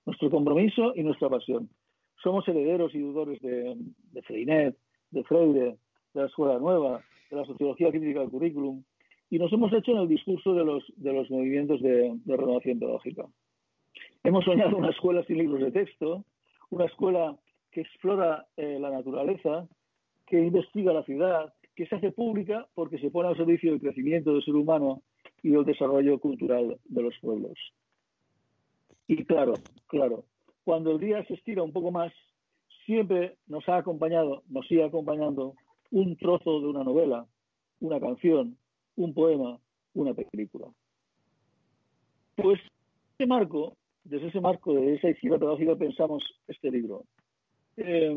Nuestro 0.07 0.31
compromiso 0.31 0.93
y 0.97 1.03
nuestra 1.03 1.29
pasión. 1.29 1.69
Somos 2.23 2.47
herederos 2.49 2.95
y 2.95 2.99
deudores 2.99 3.41
de, 3.41 3.77
de 4.13 4.23
Freinet, 4.23 4.77
de 5.11 5.25
Freire, 5.25 5.77
de 6.15 6.21
la 6.21 6.27
Escuela 6.27 6.59
Nueva, 6.59 7.03
de 7.31 7.37
la 7.37 7.45
Sociología 7.45 7.91
Crítica 7.91 8.21
del 8.21 8.31
Currículum, 8.31 8.83
y 9.31 9.39
nos 9.39 9.53
hemos 9.53 9.73
hecho 9.73 9.93
en 9.93 9.99
el 9.99 10.09
discurso 10.09 10.53
de 10.55 10.65
los, 10.65 10.85
de 10.97 11.13
los 11.13 11.31
movimientos 11.31 11.81
de, 11.81 12.19
renovación 12.27 12.81
pedagógica. 12.81 13.27
Hemos 14.25 14.45
soñado 14.45 14.77
una 14.77 14.91
escuela 14.91 15.23
sin 15.25 15.39
libros 15.39 15.61
de 15.61 15.71
texto, 15.71 16.25
una 16.71 16.87
escuela 16.87 17.39
que 17.71 17.83
explora 17.83 18.47
eh, 18.57 18.79
la 18.81 18.91
naturaleza, 18.91 19.69
que 20.27 20.41
investiga 20.41 20.93
la 20.93 21.05
ciudad, 21.05 21.55
que 21.77 21.87
se 21.87 21.95
hace 21.95 22.11
pública 22.11 22.67
porque 22.75 22.99
se 22.99 23.11
pone 23.11 23.29
al 23.29 23.37
servicio 23.37 23.71
del 23.71 23.81
crecimiento 23.81 24.33
del 24.33 24.45
ser 24.45 24.55
humano 24.55 25.03
y 25.43 25.51
del 25.51 25.65
desarrollo 25.65 26.19
cultural 26.19 26.77
de 26.85 27.03
los 27.03 27.17
pueblos. 27.21 27.57
Y 29.07 29.25
claro, 29.25 29.55
claro, 29.87 30.25
cuando 30.65 30.93
el 30.93 30.99
día 30.99 31.25
se 31.25 31.35
estira 31.35 31.63
un 31.63 31.73
poco 31.73 31.91
más, 31.91 32.13
siempre 32.85 33.37
nos 33.47 33.69
ha 33.69 33.77
acompañado, 33.77 34.43
nos 34.49 34.67
sigue 34.67 34.85
acompañando 34.85 35.55
un 35.91 36.17
trozo 36.17 36.61
de 36.61 36.67
una 36.67 36.85
novela, 36.85 37.27
una 37.81 38.01
canción, 38.01 38.57
un 38.97 39.15
poema, 39.15 39.59
una 39.95 40.15
película. 40.15 40.69
Pues 42.37 42.61
ese 43.19 43.27
marco, 43.27 43.77
desde 44.05 44.29
ese 44.29 44.41
marco, 44.41 44.75
de 44.75 44.95
esa 44.95 45.11
izquierda 45.11 45.39
pedagógica 45.39 45.77
pensamos 45.77 46.23
este 46.47 46.71
libro. 46.71 47.05
Eh, 47.77 48.17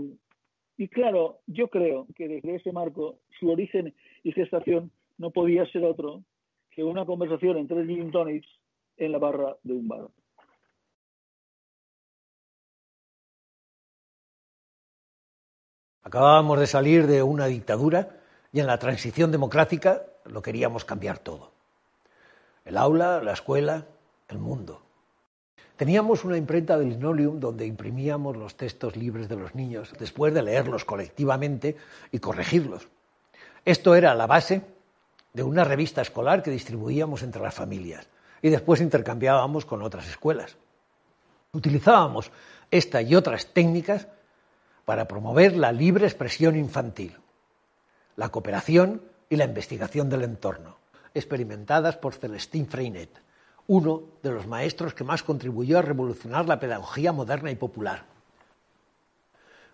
y 0.77 0.87
claro, 0.87 1.39
yo 1.47 1.67
creo 1.67 2.07
que 2.15 2.27
desde 2.27 2.55
ese 2.55 2.71
marco 2.71 3.19
su 3.39 3.49
origen 3.49 3.93
y 4.23 4.31
gestación 4.31 4.91
no 5.17 5.31
podía 5.31 5.65
ser 5.67 5.83
otro 5.85 6.23
que 6.71 6.83
una 6.83 7.05
conversación 7.05 7.57
entre 7.57 7.85
gin 7.85 8.11
tonics 8.11 8.47
en 8.97 9.11
la 9.11 9.19
barra 9.19 9.55
de 9.63 9.73
un 9.73 9.87
bar. 9.87 10.07
Acabábamos 16.03 16.59
de 16.59 16.67
salir 16.67 17.07
de 17.07 17.23
una 17.23 17.45
dictadura 17.45 18.09
y 18.51 18.59
en 18.59 18.67
la 18.67 18.77
transición 18.77 19.31
democrática 19.31 20.03
lo 20.25 20.41
queríamos 20.41 20.85
cambiar 20.85 21.19
todo. 21.19 21.51
El 22.65 22.77
aula, 22.77 23.21
la 23.21 23.33
escuela, 23.33 23.85
el 24.27 24.37
mundo. 24.37 24.81
Teníamos 25.75 26.23
una 26.23 26.37
imprenta 26.37 26.77
de 26.77 26.85
linoleum 26.85 27.39
donde 27.39 27.65
imprimíamos 27.65 28.37
los 28.37 28.55
textos 28.55 28.95
libres 28.95 29.27
de 29.27 29.35
los 29.35 29.55
niños 29.55 29.93
después 29.97 30.33
de 30.33 30.43
leerlos 30.43 30.85
colectivamente 30.85 31.75
y 32.11 32.19
corregirlos. 32.19 32.87
Esto 33.65 33.95
era 33.95 34.13
la 34.13 34.27
base 34.27 34.61
de 35.33 35.43
una 35.43 35.63
revista 35.63 36.01
escolar 36.01 36.43
que 36.43 36.51
distribuíamos 36.51 37.23
entre 37.23 37.41
las 37.41 37.55
familias 37.55 38.07
y 38.41 38.49
después 38.49 38.81
intercambiábamos 38.81 39.65
con 39.65 39.81
otras 39.81 40.07
escuelas. 40.07 40.57
Utilizábamos 41.53 42.31
esta 42.69 43.01
y 43.01 43.15
otras 43.15 43.47
técnicas 43.47 44.07
para 44.85 45.07
promover 45.07 45.55
la 45.55 45.71
libre 45.71 46.05
expresión 46.05 46.55
infantil, 46.55 47.17
la 48.15 48.29
cooperación 48.29 49.01
y 49.29 49.35
la 49.35 49.45
investigación 49.45 50.09
del 50.09 50.23
entorno, 50.23 50.77
experimentadas 51.13 51.97
por 51.97 52.13
Celestín 52.13 52.67
Freinet, 52.67 53.21
uno 53.67 54.03
de 54.21 54.31
los 54.31 54.45
maestros 54.45 54.93
que 54.93 55.03
más 55.03 55.23
contribuyó 55.23 55.79
a 55.79 55.81
revolucionar 55.81 56.47
la 56.47 56.59
pedagogía 56.59 57.13
moderna 57.13 57.49
y 57.49 57.55
popular. 57.55 58.03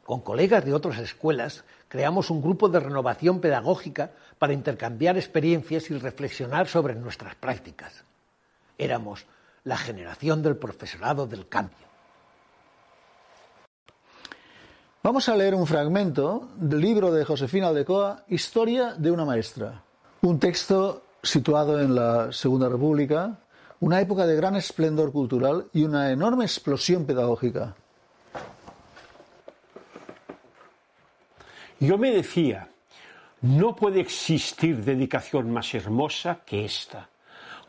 Con 0.04 0.22
colegas 0.22 0.66
de 0.66 0.74
otras 0.74 1.00
escuelas 1.00 1.64
creamos 1.88 2.30
un 2.30 2.42
grupo 2.42 2.70
de 2.70 2.80
renovación 2.80 3.42
pedagógica 3.42 4.12
para 4.38 4.54
intercambiar 4.54 5.18
experiencias 5.18 5.90
y 5.90 5.98
reflexionar 5.98 6.68
sobre 6.68 6.96
nuestras 6.96 7.36
prácticas. 7.36 8.04
Éramos 8.78 9.26
la 9.64 9.78
generación 9.78 10.42
del 10.42 10.56
profesorado 10.56 11.28
del 11.28 11.48
cambio. 11.48 11.89
Vamos 15.02 15.30
a 15.30 15.36
leer 15.38 15.56
un 15.56 15.66
fragmento 15.66 16.50
del 16.58 16.82
libro 16.82 17.10
de 17.14 17.24
Josefina 17.24 17.70
Aldecoa, 17.70 18.26
Historia 18.28 18.96
de 18.96 19.10
una 19.10 19.24
maestra. 19.24 19.82
Un 20.24 20.40
texto 20.40 21.04
situado 21.24 21.80
en 21.80 21.96
la 21.96 22.34
Segunda 22.34 22.68
República, 22.68 23.40
una 23.80 24.02
época 24.02 24.28
de 24.28 24.36
gran 24.36 24.58
esplendor 24.58 25.14
cultural 25.14 25.70
y 25.72 25.86
una 25.86 26.12
enorme 26.12 26.44
explosión 26.44 27.06
pedagógica. 27.06 27.76
Yo 31.80 31.98
me 31.98 32.12
decía, 32.12 32.68
no 33.40 33.78
puede 33.78 34.02
existir 34.02 34.84
dedicación 34.84 35.50
más 35.50 35.74
hermosa 35.76 36.42
que 36.46 36.66
esta. 36.66 37.08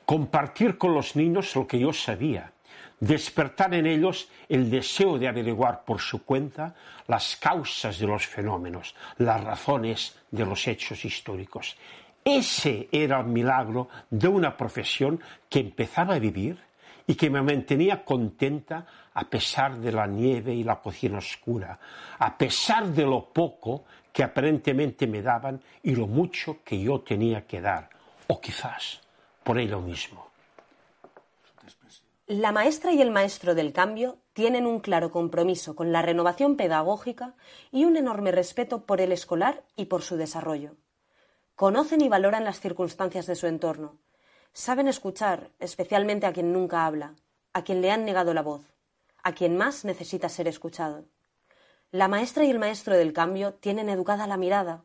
Compartir 0.05 0.79
con 0.79 0.95
los 0.95 1.15
niños 1.15 1.55
lo 1.55 1.69
que 1.69 1.79
yo 1.79 1.93
sabía, 1.93 2.53
despertar 3.01 3.75
en 3.75 3.87
ellos 3.87 4.29
el 4.49 4.71
deseo 4.71 5.19
de 5.19 5.27
averiguar 5.27 5.85
por 5.85 6.01
su 6.01 6.23
cuenta 6.25 6.75
las 7.09 7.37
causas 7.37 7.99
de 7.99 8.07
los 8.07 8.27
fenómenos, 8.27 8.95
las 9.19 9.43
razones 9.43 10.17
de 10.31 10.45
los 10.45 10.69
hechos 10.69 11.05
históricos. 11.05 11.77
Ese 12.23 12.89
era 12.93 13.21
el 13.21 13.27
milagro 13.27 13.89
de 14.11 14.29
una 14.29 14.55
profesión 14.57 15.21
que 15.49 15.61
empezaba 15.61 16.15
a 16.15 16.19
vivir 16.19 16.59
y 17.07 17.15
que 17.15 17.31
me 17.31 17.43
mantenía 17.43 18.05
contenta 18.05 18.87
a 19.15 19.25
pesar 19.25 19.79
de 19.79 19.91
la 19.91 20.07
nieve 20.07 20.55
y 20.55 20.63
la 20.63 20.77
cocina 20.77 21.19
oscura, 21.19 21.79
a 22.19 22.39
pesar 22.39 22.87
de 22.89 23.05
lo 23.05 23.25
poco 23.33 23.85
que 24.13 24.23
aparentemente 24.23 25.07
me 25.07 25.23
daban 25.23 25.61
y 25.83 25.97
lo 25.97 26.07
mucho 26.07 26.59
que 26.63 26.81
yo 26.81 27.01
tenía 27.01 27.47
que 27.47 27.61
dar, 27.61 27.89
o 28.29 28.41
quizás 28.41 29.01
por 29.43 29.59
ello 29.59 29.81
mismo. 29.81 30.30
La 32.33 32.53
maestra 32.53 32.93
y 32.93 33.03
el 33.03 33.11
maestro 33.11 33.57
del 33.57 33.73
cambio 33.73 34.19
tienen 34.35 34.65
un 34.65 34.79
claro 34.79 35.11
compromiso 35.11 35.75
con 35.75 35.91
la 35.91 36.01
renovación 36.01 36.57
pedagógica 36.57 37.35
y 37.73 37.87
un 37.87 37.97
enorme 37.97 38.31
respeto 38.31 38.87
por 38.87 39.01
el 39.01 39.11
escolar 39.11 39.65
y 39.75 39.87
por 39.87 40.03
su 40.03 40.17
desarrollo. 40.17 40.77
Conocen 41.57 42.03
y 42.03 42.09
valoran 42.09 42.45
las 42.45 42.61
circunstancias 42.61 43.27
de 43.27 43.35
su 43.35 43.49
entorno. 43.49 43.99
Saben 44.53 44.87
escuchar, 44.87 45.51
especialmente 45.59 46.25
a 46.25 46.33
quien 46.33 46.53
nunca 46.53 46.87
habla, 46.87 47.17
a 47.53 47.65
quien 47.65 47.83
le 47.83 47.91
han 47.91 48.05
negado 48.05 48.33
la 48.33 48.43
voz, 48.43 48.63
a 49.25 49.33
quien 49.33 49.57
más 49.57 49.85
necesita 49.85 50.29
ser 50.29 50.47
escuchado. 50.47 51.07
La 51.91 52.07
maestra 52.07 52.45
y 52.45 52.51
el 52.51 52.61
maestro 52.61 52.97
del 52.97 53.13
cambio 53.13 53.55
tienen 53.55 53.89
educada 53.89 54.29
la 54.29 54.37
mirada, 54.37 54.85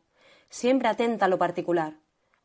siempre 0.50 0.88
atenta 0.88 1.26
a 1.26 1.28
lo 1.28 1.38
particular, 1.38 1.94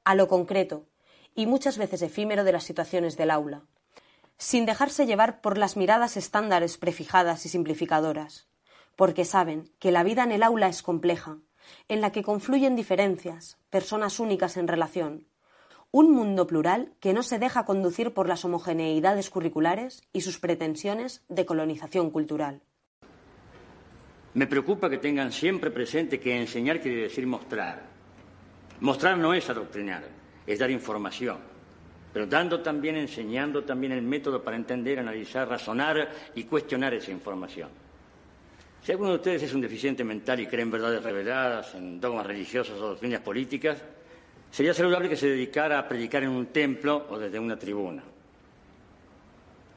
a 0.04 0.14
lo 0.14 0.28
concreto, 0.28 0.86
y 1.34 1.48
muchas 1.48 1.80
veces 1.80 2.04
efímero 2.04 2.44
de 2.44 2.52
las 2.52 2.66
situaciones 2.66 3.18
del 3.18 3.32
aula, 3.32 3.64
sin 4.42 4.66
dejarse 4.66 5.06
llevar 5.06 5.40
por 5.40 5.60
las 5.60 5.78
miradas 5.78 6.18
estándares 6.18 6.80
prefijadas 6.80 7.46
y 7.46 7.50
simplificadoras, 7.50 8.48
porque 8.96 9.24
saben 9.24 9.70
que 9.78 9.92
la 9.92 10.02
vida 10.02 10.24
en 10.24 10.32
el 10.32 10.42
aula 10.42 10.68
es 10.68 10.82
compleja, 10.82 11.38
en 11.90 12.02
la 12.02 12.12
que 12.12 12.24
confluyen 12.24 12.76
diferencias, 12.76 13.60
personas 13.70 14.20
únicas 14.20 14.58
en 14.58 14.68
relación, 14.68 15.28
un 15.92 16.12
mundo 16.12 16.48
plural 16.48 16.92
que 17.00 17.14
no 17.14 17.22
se 17.22 17.38
deja 17.38 17.66
conducir 17.66 18.16
por 18.16 18.28
las 18.28 18.44
homogeneidades 18.44 19.30
curriculares 19.30 20.02
y 20.12 20.22
sus 20.22 20.40
pretensiones 20.40 21.24
de 21.30 21.46
colonización 21.46 22.10
cultural. 22.10 22.64
Me 24.34 24.48
preocupa 24.48 24.90
que 24.90 24.98
tengan 24.98 25.32
siempre 25.32 25.70
presente 25.70 26.20
que 26.20 26.36
enseñar 26.36 26.82
quiere 26.82 27.04
decir 27.04 27.28
mostrar. 27.28 27.84
Mostrar 28.80 29.20
no 29.20 29.36
es 29.36 29.48
adoctrinar, 29.52 30.04
es 30.48 30.58
dar 30.58 30.72
información, 30.72 31.51
pero 32.14 32.28
dando 32.28 32.62
también, 32.62 32.98
enseñando 32.98 33.64
también 33.64 33.94
el 33.94 34.02
método 34.02 34.44
para 34.44 34.58
entender, 34.58 35.00
analizar, 35.00 35.48
razonar 35.48 36.10
y 36.36 36.44
cuestionar 36.44 36.94
esa 36.94 37.12
información. 37.12 37.70
Si 38.84 38.92
alguno 38.92 39.12
de 39.12 39.18
ustedes 39.18 39.44
es 39.44 39.54
un 39.54 39.62
deficiente 39.62 40.04
mental 40.04 40.40
y 40.40 40.48
cree 40.48 40.64
en 40.64 40.72
verdades 40.72 41.04
reveladas, 41.04 41.76
en 41.76 42.02
dogmas 42.02 42.26
religiosos 42.26 42.80
o 42.82 42.90
doctrinas 42.90 43.22
políticas, 43.22 43.82
sería 44.50 44.74
saludable 44.74 45.08
que 45.08 45.16
se 45.16 45.30
dedicara 45.30 45.78
a 45.78 45.88
predicar 45.88 46.24
en 46.24 46.30
un 46.30 46.48
templo 46.48 47.06
o 47.10 47.20
desde 47.20 47.40
una 47.40 47.58
tribuna. 47.58 48.04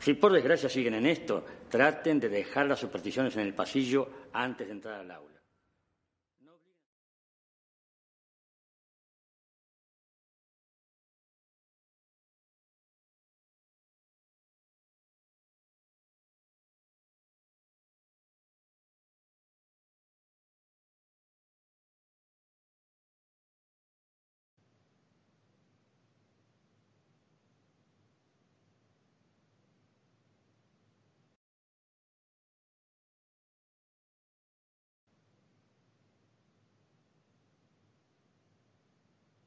Si 0.00 0.14
por 0.14 0.32
desgracia 0.32 0.68
siguen 0.68 0.94
en 0.94 1.06
esto, 1.06 1.44
traten 1.68 2.18
de 2.18 2.28
dejar 2.28 2.66
las 2.66 2.80
supersticiones 2.80 3.34
en 3.36 3.42
el 3.42 3.54
pasillo 3.54 4.08
antes 4.32 4.66
de 4.66 4.72
entrar 4.72 5.00
al 5.00 5.10
aula. 5.10 5.33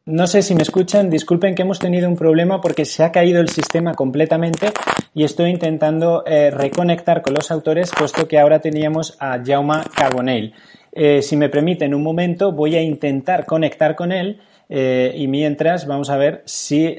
No 0.08 0.26
sé 0.26 0.42
si 0.42 0.56
me 0.56 0.62
escuchan, 0.62 1.10
disculpen 1.10 1.54
que 1.54 1.64
hemos 1.64 1.80
tenido 1.80 2.08
un 2.08 2.16
problema 2.16 2.62
porque 2.62 2.86
se 2.86 3.04
ha 3.04 3.12
caído 3.12 3.42
el 3.42 3.50
sistema 3.50 3.94
completamente 3.94 4.72
y 5.14 5.26
estoy 5.26 5.50
intentando 5.50 6.24
eh, 6.26 6.50
reconectar 6.50 7.22
con 7.22 7.34
los 7.34 7.52
autores 7.52 7.92
puesto 7.92 8.26
que 8.26 8.40
ahora 8.40 8.62
teníamos 8.62 9.18
a 9.20 9.44
Jaume 9.46 9.82
Carbonell. 9.94 10.54
Eh, 10.94 11.22
si 11.22 11.36
me 11.36 11.50
permiten 11.50 11.94
un 11.94 12.04
momento 12.04 12.54
voy 12.54 12.78
a 12.78 12.82
intentar 12.82 13.46
conectar 13.46 13.98
con 13.98 14.14
él 14.14 14.40
eh, 14.70 15.12
y 15.14 15.28
mientras 15.28 15.86
vamos 15.86 16.10
a 16.10 16.16
ver 16.16 16.42
si 16.46 16.96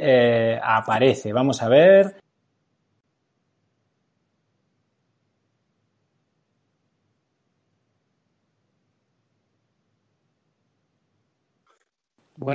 aparece. 0.63 1.33
Vamos 1.33 1.63
a 1.63 1.71
ver. 1.71 2.28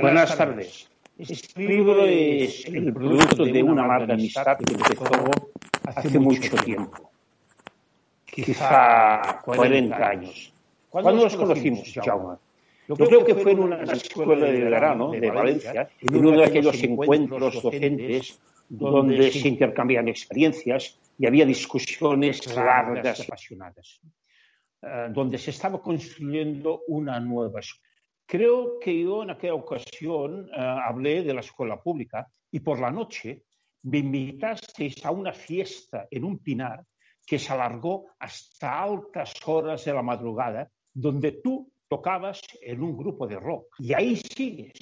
Buenas 0.00 0.36
tardes. 0.36 0.88
Este 1.16 1.62
libro 1.62 2.04
es 2.04 2.64
el 2.66 2.92
producto 2.92 3.44
de 3.44 3.62
una 3.62 3.86
larga 3.86 4.14
amistad 4.14 4.58
que 4.58 4.72
empezó 4.72 5.30
hace 5.84 6.18
mucho 6.18 6.56
tiempo, 6.64 7.10
quizá 8.24 9.40
40 9.44 10.08
años. 10.08 10.52
¿Cuándo 10.90 11.22
nos 11.22 11.36
conocimos, 11.36 11.92
Jaume? 11.94 12.36
Yo 12.88 12.96
creo 12.96 13.24
que 13.24 13.36
fue 13.36 13.52
en 13.52 13.60
una 13.60 13.82
escuela 13.84 14.46
de 14.46 14.64
verano 14.64 15.12
de 15.12 15.30
Valencia, 15.30 15.88
en 16.00 16.16
uno 16.16 16.32
de 16.32 16.44
aquellos 16.44 16.82
encuentros 16.82 17.62
docentes 17.62 18.40
donde 18.68 19.30
se 19.30 19.46
intercambiaban 19.46 20.08
experiencias 20.08 20.98
y 21.16 21.26
había 21.26 21.46
discusiones 21.46 22.52
largas, 22.54 23.20
apasionadas, 23.20 24.00
eh, 24.82 25.08
donde 25.10 25.38
se 25.38 25.50
estaba 25.50 25.80
construyendo 25.80 26.82
una 26.88 27.20
nueva 27.20 27.60
escuela. 27.60 27.93
Creo 28.26 28.78
que 28.80 29.02
yo 29.02 29.22
en 29.22 29.30
aquella 29.30 29.54
ocasión 29.54 30.48
eh, 30.48 30.52
hablé 30.56 31.22
de 31.22 31.34
la 31.34 31.40
escuela 31.40 31.82
pública 31.82 32.26
y 32.50 32.60
por 32.60 32.80
la 32.80 32.90
noche 32.90 33.44
me 33.82 33.98
invitasteis 33.98 35.04
a 35.04 35.10
una 35.10 35.32
fiesta 35.32 36.08
en 36.10 36.24
un 36.24 36.38
pinar 36.38 36.84
que 37.26 37.38
se 37.38 37.52
alargó 37.52 38.06
hasta 38.18 38.82
altas 38.82 39.34
horas 39.46 39.84
de 39.84 39.92
la 39.92 40.02
madrugada, 40.02 40.70
donde 40.92 41.32
tú 41.32 41.70
tocabas 41.88 42.40
en 42.62 42.82
un 42.82 42.96
grupo 42.96 43.26
de 43.26 43.36
rock. 43.36 43.76
Y 43.78 43.92
ahí 43.92 44.16
sigues 44.16 44.72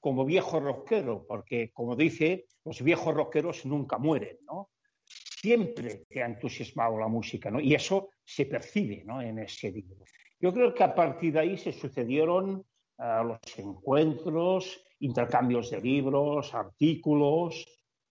como 0.00 0.24
viejo 0.24 0.60
rockero, 0.60 1.24
porque 1.26 1.72
como 1.72 1.96
dice, 1.96 2.46
los 2.64 2.82
viejos 2.82 3.14
rockeros 3.14 3.66
nunca 3.66 3.98
mueren, 3.98 4.38
¿no? 4.44 4.70
Siempre 5.04 6.04
te 6.08 6.22
ha 6.22 6.26
entusiasmado 6.26 6.98
la 6.98 7.08
música, 7.08 7.50
¿no? 7.50 7.60
Y 7.60 7.74
eso 7.74 8.10
se 8.24 8.46
percibe, 8.46 9.02
¿no? 9.04 9.20
En 9.20 9.38
ese 9.38 9.70
libro. 9.70 10.04
Yo 10.38 10.52
creo 10.52 10.74
que 10.74 10.84
a 10.84 10.94
partir 10.94 11.32
de 11.32 11.40
ahí 11.40 11.56
se 11.56 11.72
sucedieron 11.72 12.64
uh, 12.98 13.24
los 13.24 13.38
encuentros, 13.56 14.82
intercambios 15.00 15.70
de 15.70 15.80
libros, 15.80 16.54
artículos, 16.54 17.66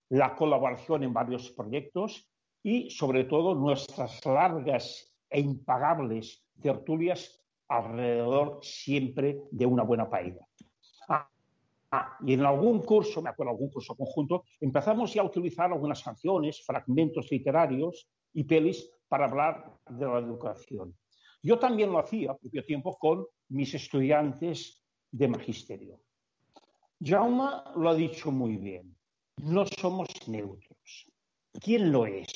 la 0.10 0.36
colaboración 0.36 1.04
en 1.04 1.14
varios 1.14 1.52
proyectos 1.52 2.28
y, 2.64 2.90
sobre 2.90 3.26
todo, 3.26 3.54
nuestras 3.54 4.26
largas 4.26 5.16
e 5.30 5.40
impagables 5.40 6.44
tertulias 6.62 7.44
alrededor 7.68 8.60
siempre 8.62 9.42
de 9.52 9.66
una 9.66 9.84
buena 9.84 10.10
paella. 10.10 10.48
Ah, 11.10 11.30
ah, 11.92 12.18
y 12.26 12.34
en 12.34 12.46
algún 12.46 12.82
curso, 12.82 13.22
me 13.22 13.30
acuerdo, 13.30 13.52
algún 13.52 13.70
curso 13.70 13.96
conjunto, 13.96 14.46
empezamos 14.60 15.14
ya 15.14 15.22
a 15.22 15.26
utilizar 15.26 15.72
algunas 15.72 16.04
canciones, 16.04 16.64
fragmentos 16.66 17.32
literarios 17.32 18.08
y 18.34 18.44
pelis 18.44 18.90
para 19.08 19.26
hablar 19.26 19.78
de 19.90 20.06
la 20.06 20.20
educación. 20.20 20.96
Yo 21.46 21.60
también 21.60 21.92
lo 21.92 22.00
hacía 22.00 22.32
a 22.32 22.38
propio 22.38 22.66
tiempo 22.66 22.98
con 22.98 23.28
mis 23.50 23.72
estudiantes 23.76 24.82
de 25.12 25.28
magisterio. 25.28 26.02
Jaume 27.00 27.50
lo 27.76 27.88
ha 27.88 27.94
dicho 27.94 28.32
muy 28.32 28.58
bien. 28.58 28.98
No 29.44 29.64
somos 29.68 30.08
neutros. 30.28 31.06
¿Quién 31.62 31.92
lo 31.92 32.08
es? 32.08 32.34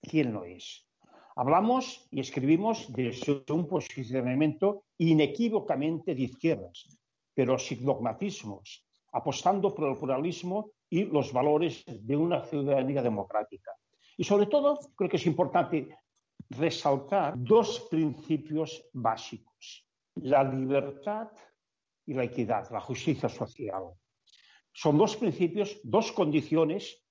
¿Quién 0.00 0.32
lo 0.32 0.46
es? 0.46 0.88
Hablamos 1.36 2.08
y 2.10 2.20
escribimos 2.20 2.90
desde 2.90 3.44
un 3.52 3.68
posicionamiento 3.68 4.84
inequívocamente 4.96 6.14
de 6.14 6.22
izquierdas, 6.22 6.86
pero 7.34 7.58
sin 7.58 7.84
dogmatismos, 7.84 8.82
apostando 9.12 9.74
por 9.74 9.90
el 9.90 9.98
pluralismo 9.98 10.70
y 10.88 11.04
los 11.04 11.34
valores 11.34 11.84
de 11.86 12.16
una 12.16 12.46
ciudadanía 12.46 13.02
democrática. 13.02 13.72
Y 14.16 14.24
sobre 14.24 14.46
todo, 14.46 14.78
creo 14.96 15.10
que 15.10 15.18
es 15.18 15.26
importante 15.26 15.94
resaltar 16.50 17.34
dos 17.36 17.86
principios 17.90 18.84
básicos, 18.92 19.86
la 20.16 20.42
libertad 20.42 21.28
y 22.06 22.14
la 22.14 22.24
equidad, 22.24 22.70
la 22.70 22.80
justicia 22.80 23.28
social. 23.28 23.84
Son 24.72 24.96
dos 24.96 25.16
principios, 25.16 25.80
dos 25.82 26.12
condiciones 26.12 27.04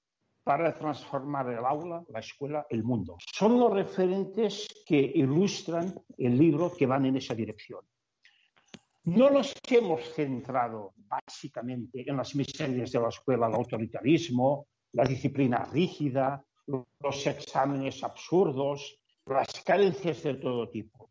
para 0.43 0.73
transformar 0.73 1.49
el 1.49 1.65
aula, 1.65 2.03
la 2.07 2.19
escuela, 2.19 2.65
el 2.69 2.83
mundo. 2.83 3.17
Son 3.33 3.59
los 3.59 3.73
referentes 3.73 4.67
que 4.85 4.97
ilustran 4.97 5.93
el 6.17 6.37
libro 6.37 6.73
que 6.73 6.85
van 6.85 7.05
en 7.05 7.17
esa 7.17 7.35
dirección. 7.35 7.81
No 9.03 9.29
nos 9.29 9.53
hemos 9.69 10.01
centrado 10.13 10.93
básicamente 10.95 12.09
en 12.09 12.17
las 12.17 12.33
miserias 12.35 12.91
de 12.91 12.99
la 12.99 13.09
escuela, 13.09 13.47
el 13.47 13.55
autoritarismo, 13.55 14.67
la 14.93 15.03
disciplina 15.03 15.65
rígida, 15.65 16.43
los 16.65 17.27
exámenes 17.27 18.03
absurdos, 18.03 18.99
las 19.29 19.47
carencias 19.63 20.23
de 20.23 20.35
todo 20.35 20.69
tipo. 20.69 21.09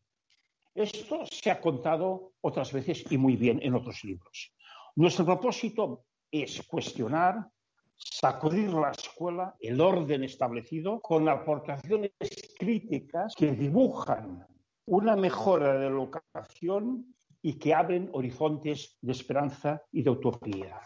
Esto 0.75 1.25
se 1.27 1.51
ha 1.51 1.61
contado 1.61 2.33
otras 2.41 2.73
veces 2.73 3.05
y 3.11 3.17
muy 3.17 3.37
bien 3.37 3.61
en 3.63 3.75
otros 3.75 4.05
libros. 4.05 4.53
Nuestro 4.97 5.25
propósito 5.25 6.05
es 6.31 6.63
cuestionar, 6.67 7.49
sacudir 7.97 8.71
la 8.71 8.91
escuela, 8.91 9.55
el 9.61 9.81
orden 9.81 10.25
establecido, 10.25 11.01
con 11.01 11.29
aportaciones 11.29 12.13
críticas 12.59 13.35
que 13.35 13.53
dibujan 13.53 14.47
una 14.87 15.17
mejora 15.17 15.75
de 15.75 15.81
la 15.81 15.97
educación 15.97 17.15
y 17.43 17.55
que 17.55 17.75
abren 17.75 18.11
horizontes 18.13 18.99
de 19.01 19.13
esperanza 19.13 19.83
y 19.93 20.03
de 20.03 20.11
utopía. 20.11 20.81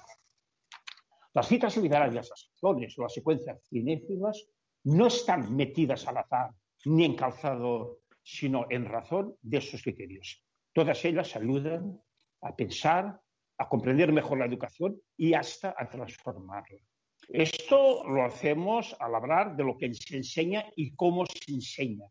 Las 1.33 1.49
citas 1.49 1.77
literarias, 1.77 2.29
las 2.29 2.51
acciones 2.53 2.99
o 2.99 3.03
las 3.03 3.14
secuencias 3.14 3.61
cinéfilas 3.69 4.47
no 4.85 5.07
están 5.07 5.55
metidas 5.55 6.07
al 6.07 6.19
azar 6.19 6.51
ni 6.85 7.05
en 7.05 7.14
calzado, 7.14 8.01
sino 8.23 8.66
en 8.71 8.87
razón 8.87 9.37
de 9.43 9.59
esos 9.59 9.83
criterios. 9.83 10.43
Todas 10.73 11.05
ellas 11.05 11.35
ayudan 11.37 12.01
a 12.43 12.55
pensar, 12.55 13.21
a 13.59 13.69
comprender 13.69 14.12
mejor 14.12 14.38
la 14.38 14.47
educación 14.47 15.01
y 15.16 15.35
hasta 15.35 15.75
a 15.77 15.88
transformarla. 15.88 16.81
Esto 17.29 18.03
lo 18.09 18.25
hacemos 18.25 18.97
al 18.99 19.14
hablar 19.14 19.57
de 19.57 19.64
lo 19.64 19.77
que 19.77 19.93
se 19.95 20.16
enseña 20.16 20.64
y 20.75 20.95
cómo 20.95 21.27
se 21.27 21.53
enseña, 21.53 22.07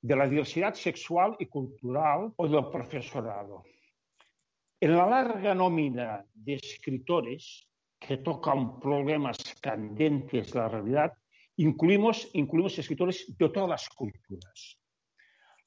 de 0.00 0.16
la 0.16 0.26
diversidad 0.26 0.74
sexual 0.74 1.36
y 1.38 1.46
cultural 1.46 2.32
o 2.36 2.48
del 2.48 2.68
profesorado. 2.68 3.64
En 4.80 4.96
la 4.96 5.06
larga 5.06 5.54
nómina 5.54 6.24
de 6.32 6.54
escritores 6.54 7.68
que 7.98 8.16
tocan 8.18 8.80
problemas 8.80 9.38
candentes 9.60 10.52
de 10.52 10.58
la 10.58 10.68
realidad, 10.68 11.12
incluimos, 11.56 12.78
escritores 12.78 13.26
de 13.36 13.48
todas 13.48 13.68
las 13.68 13.88
culturas. 13.88 14.78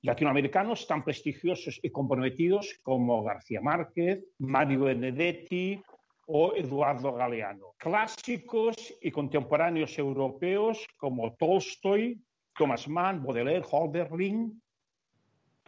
Latinoamericanos 0.01 0.85
tan 0.85 1.03
prestigiosos 1.03 1.79
y 1.81 1.89
comprometidos 1.89 2.79
como 2.83 3.23
García 3.23 3.61
Márquez, 3.61 4.23
Mario 4.37 4.81
Benedetti 4.81 5.81
o 6.27 6.53
Eduardo 6.55 7.13
Galeano. 7.13 7.73
Clásicos 7.77 8.93
y 9.01 9.11
contemporáneos 9.11 9.97
europeos 9.97 10.85
como 10.97 11.33
Tolstoy, 11.35 12.21
Thomas 12.55 12.87
Mann, 12.87 13.23
Baudelaire, 13.23 13.65
Holderlin, 13.69 14.61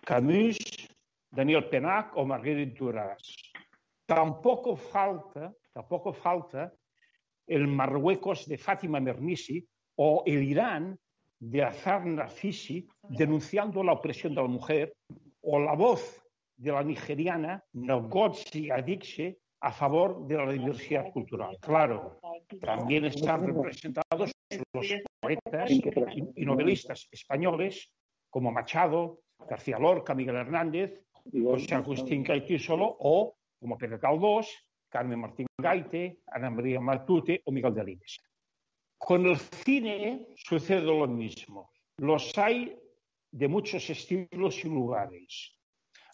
Camus, 0.06 0.58
Daniel 1.32 1.66
Penac 1.70 2.16
o 2.16 2.26
Marguerite 2.26 2.78
Duras. 2.78 3.36
Tampoco 4.06 4.76
falta, 4.76 5.54
tampoco 5.74 6.14
falta 6.14 6.74
el 7.46 7.68
Marruecos 7.68 8.46
de 8.48 8.58
Fátima 8.58 9.00
Mernissi 9.00 9.68
o 9.98 10.24
el 10.26 10.44
Irán 10.44 10.98
de 11.40 11.64
Azar 11.64 12.06
Nafisi 12.06 12.88
denunciando 13.10 13.84
la 13.84 13.94
opresión 13.94 14.34
de 14.34 14.42
la 14.42 14.48
mujer, 14.48 14.94
o 15.42 15.60
la 15.60 15.74
voz 15.74 16.24
de 16.56 16.72
la 16.72 16.84
nigeriana 16.84 17.64
Ngozi 17.74 18.72
Adichie 18.72 19.38
a 19.62 19.72
favor 19.72 20.28
de 20.28 20.36
la 20.38 20.52
diversidad 20.52 21.12
cultural. 21.12 21.58
Claro, 21.62 22.20
también 22.62 23.06
están 23.06 23.46
representados 23.46 24.32
los 24.74 24.94
poetas 25.20 25.72
y 25.72 26.46
novelistas 26.46 27.08
españoles 27.12 27.92
como 28.30 28.52
Machado, 28.52 29.22
García 29.48 29.80
Lorca, 29.80 30.14
Miguel 30.14 30.36
Hernández, 30.36 31.02
José 31.32 31.76
Agustín 31.76 32.26
Solo 32.60 32.98
o 33.00 33.36
como 33.60 33.78
Pedro 33.78 34.00
Caldós, 34.00 34.48
Carmen 34.90 35.20
Martín 35.20 35.48
Gaite, 35.58 36.20
Ana 36.28 36.50
María 36.50 36.80
Matute 36.80 37.42
o 37.46 37.52
Miguel 37.52 37.74
Delibes. 37.74 38.20
Con 38.98 39.26
el 39.26 39.38
cine 39.38 40.28
sucede 40.36 40.82
lo 40.82 41.08
mismo. 41.08 41.72
Los 41.98 42.38
hay 42.38 42.78
de 43.32 43.48
muchos 43.48 43.90
estilos 43.90 44.64
y 44.66 44.70
lugares. 44.70 45.54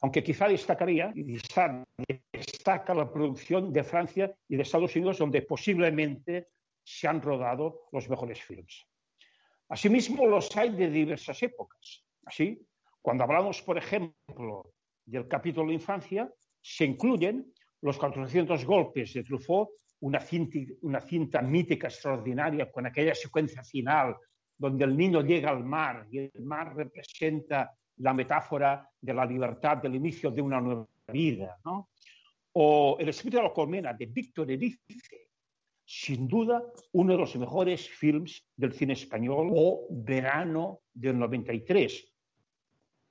Aunque 0.02 0.24
quizá 0.24 0.48
destacaría, 0.48 1.14
y 1.16 1.24
destaca 2.34 2.94
la 2.94 3.12
producción 3.12 3.72
de 3.72 3.84
Francia 3.84 4.36
y 4.50 4.58
de 4.58 4.64
Estados 4.64 4.96
Unidos, 4.96 5.18
donde 5.18 5.42
posiblemente 5.44 6.50
se 6.84 7.08
han 7.08 7.22
rodado 7.22 7.88
los 7.94 8.10
mejores 8.10 8.42
films. 8.42 8.86
Asimismo, 9.70 10.28
los 10.28 10.56
hay 10.58 10.72
de 10.72 10.90
diversas 10.90 11.42
épocas. 11.42 12.04
Así, 12.26 12.68
cuando 13.02 13.24
hablamos, 13.24 13.62
por 13.62 13.78
ejemplo, 13.78 14.74
del 15.06 15.28
capítulo 15.28 15.70
de 15.70 15.76
infancia, 15.76 16.30
se 16.62 16.86
incluyen 16.86 17.54
los 17.82 17.98
400 17.98 18.66
golpes 18.66 19.14
de 19.14 19.24
Truffaut 19.24 19.70
una 20.04 20.20
cinta, 20.20 20.60
una 20.82 21.00
cinta 21.00 21.42
mítica 21.42 21.88
extraordinaria 21.88 22.70
con 22.72 22.86
aquella 22.86 23.16
secuencia 23.16 23.64
final 23.64 24.16
donde 24.58 24.84
el 24.84 24.96
niño 24.96 25.22
llega 25.22 25.50
al 25.50 25.64
mar 25.64 26.08
y 26.12 26.20
el 26.20 26.44
mar 26.44 26.76
representa 26.76 27.74
la 27.98 28.14
metáfora 28.14 28.90
de 29.00 29.14
la 29.14 29.26
libertad 29.26 29.78
del 29.78 29.96
inicio 29.96 30.30
de 30.30 30.42
una 30.42 30.60
nueva 30.60 30.88
vida. 31.08 31.58
O 32.54 32.98
El 33.00 33.10
espíritu 33.10 33.38
de 33.38 33.44
la 33.44 33.54
colmena 33.54 33.94
de 33.94 34.06
Víctor 34.06 34.52
Erice, 34.52 35.30
sin 35.86 36.28
duda 36.28 36.62
uno 36.92 37.14
de 37.14 37.20
los 37.20 37.36
mejores 37.38 37.90
films 37.90 38.46
del 38.56 38.74
cine 38.74 38.94
español, 38.94 39.52
o 39.56 39.88
Verano 39.90 40.82
del 40.94 41.18
93, 41.18 42.14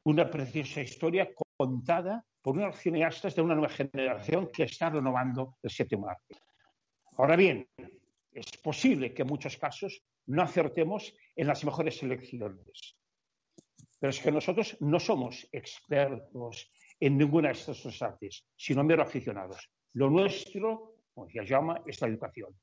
una 0.04 0.30
preciosa 0.30 0.82
historia 0.82 1.30
contada 1.56 2.24
por 2.40 2.56
unos 2.56 2.76
cineastas 2.76 3.34
de 3.34 3.42
una 3.42 3.54
nueva 3.54 3.72
generación 3.72 4.50
que 4.52 4.64
está 4.64 4.90
renovando 4.90 5.56
el 5.62 5.70
séptimo 5.70 6.08
arte. 6.08 6.36
Ahora 7.16 7.36
bien, 7.36 7.68
es 8.32 8.46
posible 8.62 9.12
que 9.12 9.22
en 9.22 9.28
muchos 9.28 9.56
casos 9.56 10.02
no 10.26 10.42
acertemos 10.42 11.14
en 11.36 11.46
las 11.46 11.64
mejores 11.64 11.98
selecciones. 11.98 12.96
Pero 13.98 14.10
es 14.10 14.20
que 14.20 14.32
nosotros 14.32 14.76
no 14.80 14.98
somos 14.98 15.46
expertos 15.52 16.70
en 16.98 17.18
ninguna 17.18 17.48
de 17.48 17.54
estas 17.54 17.82
dos 17.82 18.00
artes, 18.02 18.44
sino 18.56 18.82
mero 18.82 19.02
aficionados. 19.02 19.68
Lo 19.94 20.08
nuestro, 20.08 20.96
como 21.12 21.26
decía 21.26 21.44
llama, 21.44 21.82
es 21.86 22.00
la 22.00 22.08
educación. 22.08 22.54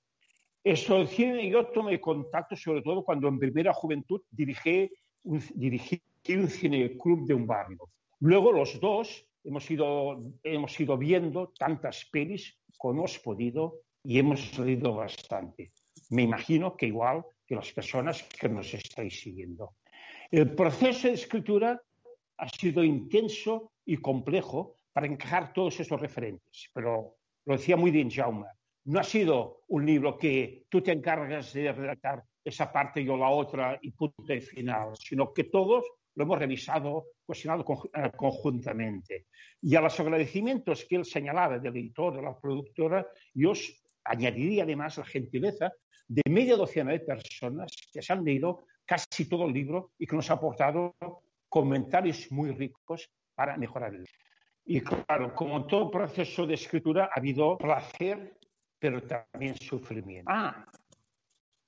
Esto 0.63 1.05
cine 1.07 1.49
yo 1.49 1.67
tomé 1.67 2.01
contacto 2.01 2.55
sobre 2.55 2.81
todo 2.81 3.03
cuando 3.03 3.27
en 3.27 3.39
primera 3.39 3.73
juventud 3.73 4.21
dirigí 4.29 4.91
un, 5.23 5.41
dirigí 5.55 6.01
un 6.29 6.47
cineclub 6.47 7.25
de 7.25 7.33
un 7.33 7.47
barrio. 7.47 7.89
Luego 8.19 8.51
los 8.51 8.79
dos 8.79 9.25
hemos 9.43 9.69
ido, 9.71 10.21
hemos 10.43 10.79
ido 10.79 10.97
viendo 10.97 11.53
tantas 11.57 12.05
pelis 12.11 12.57
como 12.77 12.99
hemos 12.99 13.19
podido 13.19 13.81
y 14.03 14.19
hemos 14.19 14.57
leído 14.59 14.95
bastante. 14.95 15.71
Me 16.09 16.23
imagino 16.23 16.75
que 16.75 16.87
igual 16.87 17.23
que 17.45 17.55
las 17.55 17.71
personas 17.71 18.23
que 18.23 18.49
nos 18.49 18.73
estáis 18.73 19.19
siguiendo. 19.19 19.75
El 20.31 20.53
proceso 20.55 21.07
de 21.07 21.15
escritura 21.15 21.81
ha 22.37 22.49
sido 22.49 22.83
intenso 22.83 23.71
y 23.85 23.97
complejo 23.97 24.75
para 24.93 25.07
encajar 25.07 25.53
todos 25.53 25.79
esos 25.79 25.99
referentes, 25.99 26.69
pero 26.73 27.15
lo 27.45 27.57
decía 27.57 27.75
muy 27.75 27.91
bien 27.91 28.09
Jaume, 28.09 28.45
no 28.85 28.99
ha 28.99 29.03
sido 29.03 29.63
un 29.67 29.85
libro 29.85 30.17
que 30.17 30.65
tú 30.69 30.81
te 30.81 30.91
encargas 30.91 31.53
de 31.53 31.71
redactar 31.71 32.23
esa 32.43 32.71
parte 32.71 33.03
yo 33.03 33.17
la 33.17 33.29
otra 33.29 33.77
y 33.81 33.91
punto 33.91 34.33
y 34.33 34.41
final, 34.41 34.95
sino 34.97 35.33
que 35.33 35.45
todos 35.45 35.85
lo 36.15 36.23
hemos 36.23 36.39
revisado, 36.39 37.05
cuestionado 37.25 37.65
eh, 37.93 38.11
conjuntamente. 38.15 39.27
Y 39.61 39.75
a 39.75 39.81
los 39.81 39.99
agradecimientos 39.99 40.85
que 40.85 40.97
él 40.97 41.05
señalaba 41.05 41.59
del 41.59 41.75
editor, 41.77 42.15
de 42.15 42.21
la 42.21 42.37
productora, 42.37 43.07
yo 43.33 43.53
añadiría 44.03 44.63
además 44.63 44.97
la 44.97 45.05
gentileza 45.05 45.71
de 46.07 46.21
media 46.29 46.55
docena 46.55 46.91
de 46.91 47.01
personas 47.01 47.71
que 47.91 48.01
se 48.01 48.13
han 48.13 48.23
leído 48.23 48.65
casi 48.85 49.29
todo 49.29 49.45
el 49.45 49.53
libro 49.53 49.91
y 49.99 50.07
que 50.07 50.15
nos 50.15 50.29
ha 50.31 50.33
aportado 50.33 50.95
comentarios 51.47 52.31
muy 52.31 52.51
ricos 52.51 53.09
para 53.35 53.57
mejorar 53.57 53.93
el 53.93 53.99
libro. 53.99 54.13
Y 54.65 54.81
claro, 54.81 55.33
como 55.33 55.65
todo 55.65 55.89
proceso 55.89 56.45
de 56.45 56.55
escritura 56.55 57.05
ha 57.05 57.19
habido 57.19 57.57
placer, 57.57 58.37
pero 58.77 59.01
también 59.03 59.55
sufrimiento. 59.55 60.29
Ah, 60.31 60.65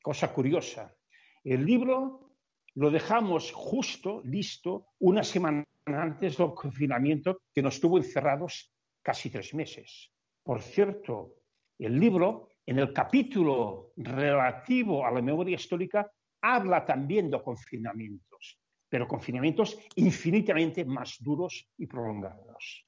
cosa 0.01 0.33
curiosa. 0.33 0.95
El 1.43 1.65
libro 1.65 2.31
lo 2.75 2.89
dejamos 2.89 3.51
justo, 3.51 4.21
listo, 4.23 4.87
una 4.99 5.23
semana 5.23 5.65
antes 5.85 6.37
del 6.37 6.53
confinamiento 6.53 7.41
que 7.53 7.61
nos 7.61 7.79
tuvo 7.79 7.97
encerrados 7.97 8.71
casi 9.01 9.29
tres 9.29 9.53
meses. 9.53 10.11
Por 10.43 10.61
cierto, 10.61 11.40
el 11.85 11.99
libro, 11.99 12.49
en 12.65 12.79
el 12.79 12.93
capítulo 12.93 13.91
relativo 13.97 15.05
a 15.05 15.11
la 15.11 15.21
memoria 15.21 15.55
histórica, 15.55 16.09
habla 16.41 16.85
también 16.85 17.29
de 17.29 17.41
confinamientos, 17.41 18.59
pero 18.89 19.07
confinamientos 19.07 19.77
infinitamente 19.95 20.85
más 20.85 21.17
duros 21.19 21.67
y 21.77 21.87
prolongados, 21.87 22.85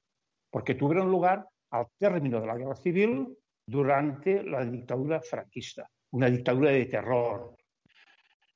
porque 0.50 0.76
tuvieron 0.76 1.10
lugar 1.10 1.48
al 1.72 1.88
término 1.98 2.40
de 2.40 2.48
la 2.48 2.58
guerra 2.58 2.76
civil 2.76 3.36
durante 3.66 4.44
la 4.44 4.66
dictadura 4.66 5.22
franquista, 5.22 5.90
una 6.12 6.30
dictadura 6.30 6.72
de 6.72 6.86
terror. 6.86 7.56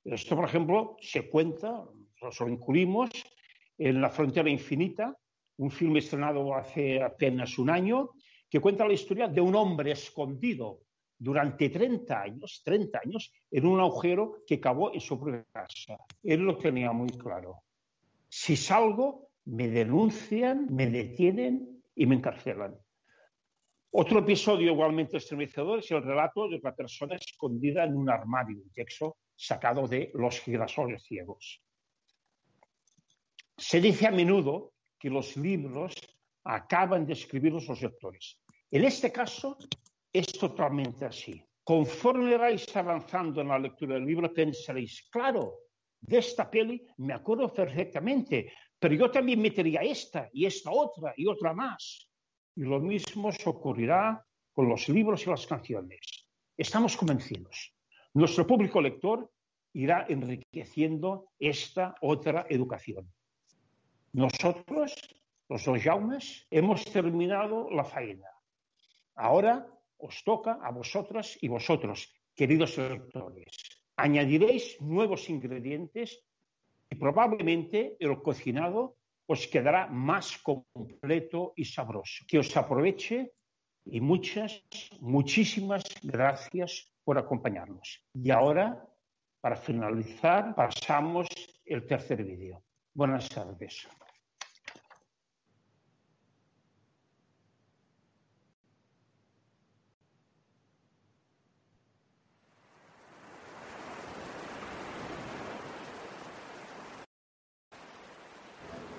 Esto, 0.03 0.35
por 0.35 0.45
ejemplo, 0.45 0.97
se 1.01 1.29
cuenta, 1.29 1.83
lo 2.21 2.47
incluimos, 2.49 3.09
en 3.79 4.01
La 4.01 4.09
frontera 4.09 4.49
infinita, 4.49 5.15
un 5.57 5.69
filme 5.69 5.99
estrenado 5.99 6.55
hace 6.55 7.01
apenas 7.01 7.57
un 7.59 7.69
año, 7.69 8.11
que 8.49 8.59
cuenta 8.59 8.87
la 8.87 8.93
historia 8.93 9.27
de 9.27 9.41
un 9.41 9.55
hombre 9.55 9.91
escondido 9.91 10.81
durante 11.19 11.69
30 11.69 12.21
años, 12.21 12.61
30 12.63 12.99
años, 13.03 13.31
en 13.49 13.65
un 13.65 13.79
agujero 13.79 14.43
que 14.45 14.59
cavó 14.59 14.93
en 14.93 14.99
su 14.99 15.19
propia 15.19 15.45
casa. 15.51 15.97
Él 16.23 16.41
lo 16.41 16.57
tenía 16.57 16.91
muy 16.91 17.09
claro. 17.09 17.63
Si 18.29 18.55
salgo, 18.55 19.29
me 19.45 19.67
denuncian, 19.67 20.67
me 20.69 20.87
detienen 20.87 21.81
y 21.95 22.05
me 22.05 22.15
encarcelan. 22.15 22.77
Otro 23.91 24.19
episodio 24.19 24.71
igualmente 24.71 25.17
estremecedor 25.17 25.79
es 25.79 25.89
el 25.91 26.03
relato 26.03 26.47
de 26.47 26.57
una 26.57 26.75
persona 26.75 27.15
escondida 27.15 27.83
en 27.83 27.95
un 27.95 28.09
armario, 28.09 28.57
un 28.57 28.71
texto 28.71 29.17
sacado 29.35 29.87
de 29.87 30.11
Los 30.13 30.39
girasoles 30.41 31.03
ciegos. 31.03 31.61
Se 33.57 33.81
dice 33.81 34.07
a 34.07 34.11
menudo 34.11 34.73
que 34.99 35.09
los 35.09 35.35
libros 35.37 35.95
acaban 36.47 37.05
de 37.05 37.13
escribirlos 37.13 37.67
los 37.67 37.81
lectores. 37.81 38.39
En 38.71 38.83
este 38.85 39.11
caso 39.11 39.57
es 40.11 40.27
totalmente 40.27 41.05
así. 41.05 41.43
Conforme 41.63 42.37
vais 42.37 42.65
avanzando 42.75 43.41
en 43.41 43.49
la 43.49 43.59
lectura 43.59 43.95
del 43.95 44.05
libro, 44.05 44.33
pensaréis, 44.33 45.07
claro, 45.11 45.67
de 45.99 46.19
esta 46.19 46.49
peli 46.49 46.81
me 46.97 47.13
acuerdo 47.13 47.53
perfectamente, 47.53 48.53
pero 48.79 48.95
yo 48.95 49.11
también 49.11 49.41
metería 49.41 49.81
esta 49.81 50.29
y 50.31 50.45
esta 50.45 50.71
otra 50.71 51.13
y 51.17 51.27
otra 51.27 51.53
más. 51.53 52.09
Y 52.55 52.61
lo 52.61 52.79
mismo 52.79 53.31
se 53.31 53.49
ocurrirá 53.49 54.23
con 54.53 54.69
los 54.69 54.87
libros 54.89 55.25
y 55.27 55.29
las 55.29 55.45
canciones. 55.45 55.99
Estamos 56.55 56.95
convencidos. 56.95 57.73
Nuestro 58.13 58.47
público 58.47 58.81
lector 58.81 59.29
irá 59.73 60.05
enriqueciendo 60.09 61.29
esta 61.37 61.93
otra 62.01 62.47
educación. 62.49 63.11
Nosotros, 64.13 64.95
los 65.49 65.63
dos 65.63 65.81
Jaumes, 65.81 66.45
hemos 66.51 66.83
terminado 66.85 67.69
la 67.69 67.83
faena. 67.83 68.29
Ahora 69.15 69.67
os 69.97 70.23
toca 70.23 70.59
a 70.61 70.71
vosotras 70.71 71.37
y 71.41 71.47
vosotros, 71.47 72.13
queridos 72.35 72.77
lectores. 72.77 73.47
Añadiréis 73.95 74.79
nuevos 74.81 75.29
ingredientes 75.29 76.23
y 76.89 76.95
probablemente 76.95 77.97
el 77.99 78.21
cocinado 78.21 78.97
os 79.25 79.47
quedará 79.47 79.87
más 79.87 80.37
completo 80.37 81.53
y 81.55 81.65
sabroso. 81.65 82.23
Que 82.27 82.39
os 82.39 82.55
aproveche 82.55 83.33
y 83.85 83.99
muchas, 84.01 84.63
muchísimas 85.01 85.83
gracias 86.03 86.91
por 87.03 87.17
acompañarnos. 87.17 88.05
Y 88.13 88.31
ahora, 88.31 88.85
para 89.41 89.55
finalizar, 89.55 90.55
pasamos 90.55 91.27
el 91.65 91.85
tercer 91.85 92.23
vídeo. 92.23 92.63
Buenas 92.93 93.29
tardes. 93.29 93.87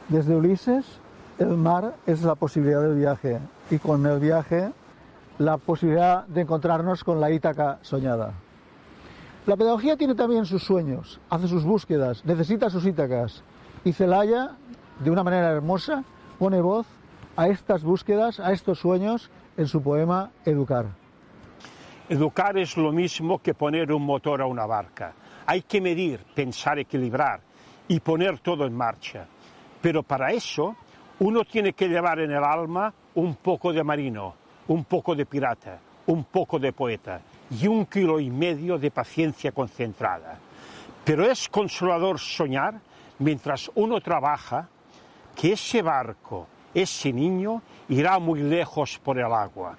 Desde 0.09 0.35
Ulises, 0.35 0.87
el 1.39 1.49
mar 1.49 1.95
es 2.07 2.23
la 2.23 2.35
posibilidad 2.35 2.81
del 2.81 2.95
viaje 2.95 3.41
y 3.71 3.79
con 3.79 4.07
el 4.07 4.19
viaje 4.19 4.73
la 5.37 5.59
posibilidad 5.59 6.27
de 6.27 6.41
encontrarnos 6.41 7.05
con 7.05 7.21
la 7.21 7.31
Ítaca 7.31 7.79
soñada. 7.83 8.33
La 9.45 9.59
pedagogía 9.59 9.99
tiene 9.99 10.15
también 10.15 10.47
sus 10.47 10.63
sueños, 10.65 11.21
hace 11.29 11.47
sus 11.47 11.63
búsquedas, 11.63 12.25
necesita 12.25 12.71
sus 12.71 12.87
Ítacas 12.87 13.43
y 13.85 13.93
Celaya, 13.93 14.53
de 14.99 15.11
una 15.11 15.23
manera 15.23 15.51
hermosa, 15.51 16.05
pone 16.39 16.63
voz 16.63 16.87
a 17.37 17.49
estas 17.49 17.83
búsquedas, 17.83 18.41
a 18.41 18.53
estos 18.53 18.79
sueños 18.79 19.31
en 19.59 19.67
su 19.67 19.83
poema 19.83 20.31
Educar. 20.47 20.87
Educar 22.09 22.57
es 22.57 22.79
lo 22.79 22.93
mismo 22.93 23.43
que 23.43 23.53
poner 23.53 23.93
un 23.93 24.07
motor 24.07 24.41
a 24.41 24.47
una 24.47 24.65
barca. 24.65 25.13
Hay 25.45 25.61
que 25.61 25.83
medir, 25.83 26.21
pensar, 26.35 26.79
equilibrar 26.79 27.41
y 27.89 28.01
poner 28.01 28.39
todo 28.39 28.65
en 28.65 28.75
marcha. 28.75 29.27
Pero 29.81 30.03
para 30.03 30.33
eso 30.33 30.77
uno 31.21 31.45
tiene 31.45 31.73
que 31.73 31.89
llevar 31.89 32.21
en 32.21 32.31
el 32.31 32.45
alma 32.45 32.93
un 33.15 33.37
poco 33.37 33.73
de 33.73 33.83
marino, 33.83 34.35
un 34.69 34.85
poco 34.85 35.15
de 35.15 35.27
pirata, 35.27 35.79
un 36.07 36.25
poco 36.25 36.59
de 36.59 36.73
poeta 36.73 37.21
y 37.51 37.67
un 37.67 37.87
kilo 37.87 38.21
y 38.21 38.31
medio 38.31 38.79
de 38.79 38.91
paciencia 38.91 39.53
concentrada. 39.53 40.39
Pero 41.05 41.25
es 41.25 41.49
consolador 41.49 42.19
soñar 42.19 42.75
mientras 43.19 43.71
uno 43.75 44.01
trabaja 44.01 44.69
que 45.35 45.53
ese 45.53 45.83
barco, 45.83 46.47
ese 46.75 47.13
niño, 47.13 47.63
irá 47.89 48.19
muy 48.19 48.43
lejos 48.43 48.99
por 48.99 49.19
el 49.19 49.33
agua. 49.33 49.77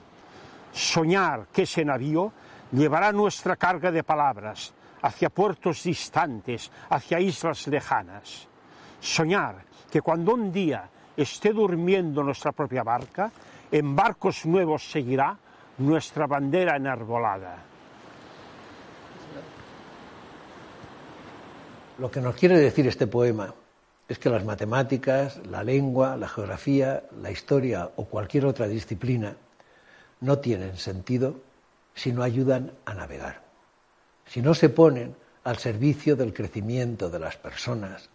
Soñar 0.72 1.48
que 1.54 1.64
ese 1.64 1.86
navío 1.86 2.32
llevará 2.72 3.12
nuestra 3.12 3.56
carga 3.56 3.92
de 3.92 4.04
palabras 4.04 4.74
hacia 5.02 5.30
puertos 5.30 5.84
distantes, 5.84 6.72
hacia 6.90 7.20
islas 7.20 7.68
lejanas. 7.68 8.48
Soñar 9.00 9.69
que 9.90 10.02
cuando 10.02 10.34
un 10.34 10.52
día 10.52 10.90
esté 11.18 11.52
durmiendo 11.52 12.24
nuestra 12.24 12.52
propia 12.52 12.84
barca, 12.84 13.32
en 13.72 13.96
barcos 13.96 14.46
nuevos 14.46 14.90
seguirá 14.90 15.38
nuestra 15.80 16.28
bandera 16.28 16.76
enarbolada. 16.76 17.64
Lo 21.98 22.10
que 22.10 22.22
nos 22.22 22.36
quiere 22.36 22.58
decir 22.58 22.88
este 22.88 23.08
poema 23.08 23.54
es 24.08 24.18
que 24.18 24.30
las 24.30 24.46
matemáticas, 24.46 25.40
la 25.48 25.64
lengua, 25.64 26.16
la 26.16 26.28
geografía, 26.28 27.04
la 27.22 27.30
historia 27.30 27.92
o 27.98 28.06
cualquier 28.06 28.46
otra 28.46 28.68
disciplina 28.68 29.36
no 30.22 30.40
tienen 30.40 30.78
sentido 30.78 31.36
si 31.94 32.12
no 32.12 32.24
ayudan 32.24 32.72
a 32.86 32.94
navegar, 32.94 33.42
si 34.26 34.42
no 34.42 34.54
se 34.54 34.70
ponen 34.70 35.16
al 35.44 35.58
servicio 35.58 36.16
del 36.16 36.34
crecimiento 36.34 37.10
de 37.10 37.20
las 37.20 37.38
personas, 37.38 38.10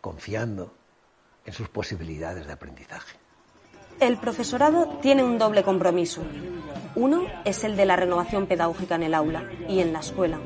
confiando 0.00 0.72
en 1.46 1.52
sus 1.52 1.68
posibilidades 1.68 2.46
de 2.46 2.52
aprendizaje. 2.52 3.16
El 4.00 4.18
profesorado 4.18 4.98
tiene 5.00 5.22
un 5.22 5.38
doble 5.38 5.62
compromiso. 5.62 6.22
Uno 6.94 7.22
es 7.44 7.64
el 7.64 7.76
de 7.76 7.86
la 7.86 7.96
renovación 7.96 8.46
pedagógica 8.46 8.96
en 8.96 9.04
el 9.04 9.14
aula 9.14 9.48
y 9.68 9.80
en 9.80 9.92
la 9.92 10.00
escuela. 10.00 10.38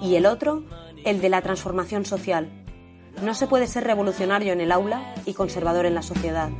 Y 0.00 0.14
el 0.14 0.26
otro, 0.26 0.62
el 1.04 1.20
de 1.20 1.28
la 1.28 1.42
transformación 1.42 2.04
social. 2.04 2.48
No 3.22 3.34
se 3.34 3.48
puede 3.48 3.66
ser 3.66 3.84
revolucionario 3.84 4.52
en 4.52 4.60
el 4.60 4.70
aula 4.70 5.14
y 5.26 5.34
conservador 5.34 5.86
en 5.86 5.94
la 5.94 6.02
sociedad. 6.02 6.50